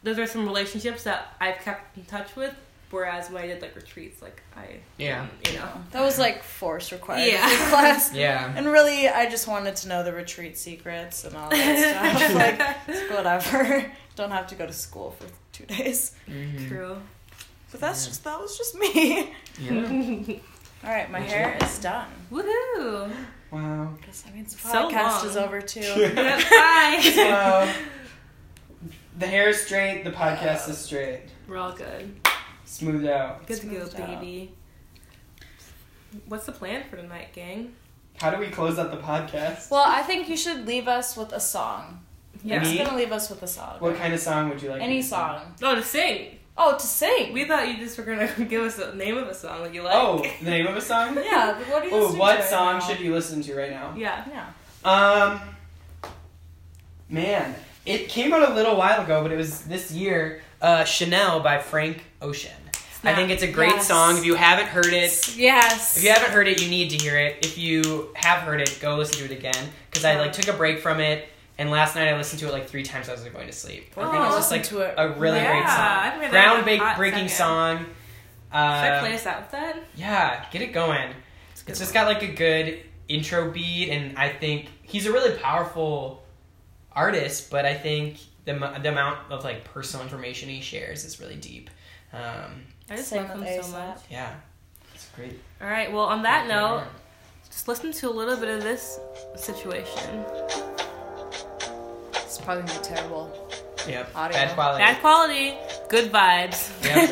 those 0.02 0.18
are 0.18 0.26
some 0.26 0.44
relationships 0.46 1.04
that 1.04 1.35
I've 1.40 1.59
kept 1.61 1.96
in 1.96 2.04
touch 2.04 2.37
with. 2.37 2.54
Whereas 2.90 3.31
when 3.31 3.42
I 3.42 3.46
did 3.46 3.61
like 3.62 3.74
retreats, 3.76 4.20
like 4.22 4.42
I 4.57 4.81
Yeah. 4.98 5.26
you 5.46 5.54
know 5.59 5.68
That 5.92 6.02
was 6.02 6.18
like 6.18 6.42
force 6.42 6.90
required 6.92 7.26
Yeah. 7.33 7.48
class. 7.70 8.12
Yeah. 8.14 8.52
And 8.57 8.66
really, 8.66 9.09
I 9.09 9.28
just 9.28 9.46
wanted 9.46 9.76
to 9.76 9.88
know 9.88 10.02
the 10.02 10.12
retreat 10.12 10.57
secrets 10.59 11.24
and 11.24 11.35
all 11.37 11.48
that 11.50 12.18
stuff. 12.18 12.88
like, 12.88 13.11
whatever. 13.11 13.90
Don't 14.16 14.31
have 14.31 14.46
to 14.48 14.54
go 14.54 14.66
to 14.66 14.72
school 14.72 15.14
for 15.18 15.26
two 15.59 15.66
days. 15.66 16.12
Mhm. 16.29 16.68
true. 16.68 16.97
But 17.71 17.81
that's 17.81 18.03
Yeah. 18.05 18.09
just 18.09 18.25
that 18.25 18.40
was 18.40 18.57
just 18.57 18.75
me. 18.77 19.35
Yeah. 19.61 19.73
All 20.85 20.90
right, 20.94 21.11
my 21.11 21.21
Me 21.21 21.27
hair 21.27 21.59
is 21.61 21.79
done. 21.81 22.07
Woohoo! 22.31 23.11
Wow. 23.51 23.94
Guess 24.07 24.23
that 24.23 24.35
means 24.35 24.55
the 24.55 24.61
So 24.68 24.88
podcast 24.88 25.18
long. 25.18 25.27
is 25.27 25.37
over 25.37 25.61
too. 25.61 25.81
Bye. 26.14 27.12
Wow. 27.16 27.75
The 29.18 29.27
hair 29.27 29.49
is 29.49 29.61
straight. 29.62 30.05
The 30.05 30.12
podcast 30.12 30.68
is 30.68 30.79
straight. 30.79 31.23
We're 31.49 31.57
all 31.57 31.73
good. 31.73 32.21
Smoothed 32.64 33.07
out. 33.07 33.47
Good 33.47 33.61
to 33.62 33.66
go, 33.66 33.73
Smoothed 33.79 34.01
out. 34.01 34.21
baby. 34.21 34.55
What's 36.27 36.47
the 36.47 36.53
plan 36.53 36.85
for 36.88 36.97
tonight, 36.97 37.29
gang? 37.35 37.75
How 38.21 38.31
do 38.31 38.38
we 38.38 38.49
close 38.49 38.79
out 38.79 38.90
the 38.90 38.97
podcast? 38.99 39.71
well, 39.71 39.85
I 39.87 40.03
think 40.03 40.29
you 40.29 40.37
should 40.37 40.66
leave 40.66 40.88
us 40.88 41.16
with 41.16 41.33
a 41.33 41.40
song. 41.40 42.05
Yeah. 42.44 42.59
Nick's 42.59 42.70
Me? 42.70 42.79
gonna 42.85 42.96
leave 42.96 43.12
us 43.12 43.31
with 43.31 43.42
a 43.42 43.46
song. 43.46 43.77
What 43.79 43.96
kind 43.96 44.12
of 44.14 44.20
song 44.20 44.48
would 44.51 44.62
you 44.62 44.70
like? 44.70 44.81
Any 44.83 44.96
me 44.96 45.03
to 45.03 45.09
sing? 45.09 45.11
song. 45.18 45.40
Oh, 45.62 45.74
to 45.74 45.83
sing. 45.83 46.38
Oh, 46.57 46.77
to 46.77 46.87
sing. 46.87 47.33
We 47.33 47.44
thought 47.44 47.68
you 47.68 47.77
just 47.77 47.96
were 47.98 48.05
gonna 48.05 48.29
give 48.48 48.62
us 48.62 48.77
the 48.77 48.94
name 48.94 49.16
of 49.16 49.29
a 49.29 49.35
song 49.35 49.62
that 49.62 49.72
you 49.74 49.83
like. 49.83 49.94
Oh, 49.94 50.24
the 50.42 50.51
name 50.51 50.66
of 50.66 50.77
a 50.77 50.81
song? 50.81 51.14
yeah. 51.24 51.59
What 51.70 51.83
do 51.83 51.88
you? 51.88 51.94
Oh, 51.94 52.14
what 52.14 52.35
to 52.37 52.40
right 52.40 52.44
song 52.48 52.74
now? 52.74 52.81
should 52.81 53.01
you 53.01 53.12
listen 53.12 53.42
to 53.42 53.55
right 53.57 53.70
now? 53.70 53.94
Yeah. 53.96 54.24
Yeah. 54.29 54.46
Um, 54.85 55.40
man, 57.09 57.55
it 57.87 58.09
came 58.09 58.33
out 58.33 58.48
a 58.51 58.55
little 58.55 58.77
while 58.77 59.03
ago, 59.03 59.22
but 59.22 59.33
it 59.33 59.37
was 59.37 59.62
this 59.62 59.90
year. 59.92 60.42
Uh, 60.61 60.85
Chanel 60.85 61.40
by 61.40 61.59
Frank 61.59 62.03
Ocean. 62.20 62.51
I 63.05 63.14
think 63.14 63.31
it's 63.31 63.44
a 63.44 63.51
great 63.51 63.74
Yes. 63.74 63.87
song. 63.87 64.18
If 64.18 64.24
you 64.24 64.35
haven't 64.35 64.66
heard 64.66 64.92
it, 64.92 65.37
Yes. 65.37 65.96
if 65.96 66.03
you 66.03 66.11
haven't 66.11 66.33
heard 66.33 66.48
it, 66.48 66.61
you 66.61 66.68
need 66.68 66.90
to 66.90 66.96
hear 66.96 67.16
it. 67.16 67.37
If 67.46 67.57
you 67.57 68.11
have 68.16 68.40
heard 68.42 68.61
it, 68.61 68.77
go 68.81 68.96
listen 68.96 69.18
to 69.18 69.33
it 69.33 69.38
again. 69.38 69.70
Because 69.88 70.05
I 70.05 70.18
like 70.18 70.33
took 70.33 70.48
a 70.53 70.53
break 70.57 70.81
from 70.81 70.98
it, 70.98 71.29
and 71.59 71.71
last 71.71 71.94
night 71.97 72.09
I 72.09 72.16
listened 72.16 72.40
to 72.40 72.49
it 72.49 72.53
like 72.53 72.68
three 72.68 72.83
times 72.83 73.09
as 73.09 73.21
I 73.21 73.25
was 73.25 73.33
going 73.33 73.47
to 73.47 73.53
sleep. 73.53 73.92
I 73.97 74.03
think 74.03 74.14
Oh, 74.14 74.27
it's 74.27 74.37
just 74.37 74.51
like 74.51 74.62
to 74.64 74.81
it. 74.81 74.94
a 74.97 75.11
really 75.11 75.38
Yeah, 75.38 75.53
great 75.53 75.64
I 75.66 75.68
song, 75.77 76.05
haven't 76.12 76.21
heard 76.23 76.33
that 76.33 76.68
in 76.68 76.81
a 76.81 76.83
groundbreaking 76.83 77.12
second. 77.12 77.29
song. 77.31 77.79
Should 77.79 78.57
I 78.57 78.88
Uh, 78.97 79.01
play 79.01 79.14
us 79.14 79.27
out 79.27 79.40
with 79.42 79.51
that? 79.53 79.77
yeah, 79.97 80.44
get 80.51 80.62
it 80.62 80.73
going. 80.73 81.09
good 81.11 81.71
It's 81.73 81.79
just 81.81 81.92
got 81.92 82.07
like 82.07 82.23
a 82.23 82.33
good 82.33 82.81
intro 83.09 83.51
beat, 83.51 83.90
and 83.90 84.16
I 84.18 84.29
think 84.31 84.68
he's 84.83 85.05
a 85.07 85.12
really 85.12 85.37
powerful 85.38 86.25
artist. 86.92 87.51
But 87.51 87.66
I 87.66 87.75
think 87.75 88.18
the 88.47 88.55
the 88.55 88.88
amount 88.88 89.31
of 89.31 89.44
like 89.44 89.64
personal 89.64 90.03
information 90.05 90.49
he 90.49 90.61
shares 90.62 91.05
is 91.05 91.21
really 91.21 91.37
deep. 91.37 91.68
Um, 92.12 92.64
I 92.88 92.97
just 92.97 93.09
Same 93.09 93.29
love 93.29 93.42
him 93.42 93.62
so 93.62 93.71
much. 93.73 93.99
yeah, 94.11 94.35
it's 94.94 95.09
great. 95.14 95.38
All 95.61 95.68
right. 95.68 95.92
Well, 95.92 96.05
on 96.05 96.23
that 96.23 96.47
note, 96.49 96.85
just 97.51 97.68
listen 97.68 97.92
to 97.92 98.09
a 98.09 98.14
little 98.14 98.37
bit 98.37 98.49
of 98.49 98.62
this 98.62 98.99
situation. 99.37 100.25
It's 102.38 102.44
probably 102.44 102.62
gonna 102.70 102.79
be 102.79 102.87
terrible. 102.87 103.51
Yep, 103.88 104.14
Audio. 104.14 104.33
bad 104.38 104.55
quality. 104.55 104.79
Bad 104.85 105.01
quality, 105.01 105.55
good 105.88 106.12
vibes. 106.12 106.70
Yep. 106.87 107.11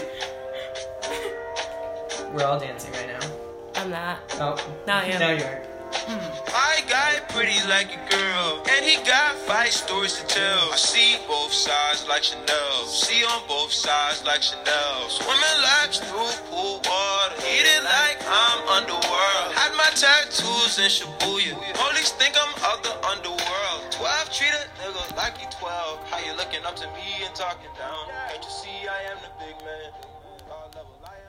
We're 2.32 2.44
all 2.44 2.60
dancing 2.60 2.92
right 2.92 3.08
now. 3.08 3.26
I'm 3.74 3.90
not. 3.90 4.18
Oh, 4.34 4.54
Now 4.86 4.98
I 4.98 5.04
am. 5.10 5.18
Now 5.18 5.30
you 5.30 5.42
are. 5.42 5.62
Hmm. 6.06 6.22
I 6.54 6.78
got 6.88 7.28
pretty 7.30 7.58
like 7.66 7.90
a 7.90 7.98
girl, 8.08 8.62
and 8.70 8.84
he 8.84 9.02
got 9.02 9.34
five 9.50 9.72
stories 9.72 10.14
to 10.20 10.26
tell. 10.28 10.70
I 10.72 10.76
see 10.76 11.16
both 11.26 11.52
sides 11.52 12.06
like 12.06 12.22
Chanel, 12.22 12.86
see 12.86 13.24
on 13.24 13.42
both 13.48 13.72
sides 13.72 14.22
like 14.24 14.42
Chanel. 14.42 15.08
Swimming 15.10 15.58
laps 15.62 15.98
through 15.98 16.30
pool 16.46 16.78
water, 16.86 17.34
eating 17.50 17.82
like 17.82 18.22
I'm 18.30 18.62
underworld. 18.78 19.58
Had 19.58 19.74
my 19.74 19.90
tattoos 19.90 20.78
in 20.78 20.86
Shibuya, 20.86 21.58
police 21.74 22.12
think 22.12 22.36
I'm 22.38 22.54
of 22.70 22.82
the 22.84 22.94
underworld. 23.10 23.35
Looking 26.46 26.64
up 26.64 26.76
to 26.76 26.86
me 26.88 27.24
and 27.24 27.34
talking 27.34 27.70
down? 27.76 28.06
Can't 28.28 28.44
you 28.44 28.50
see 28.50 28.86
I 28.86 29.10
am 29.10 29.18
the 29.20 29.44
big 29.44 29.58
man? 29.64 30.15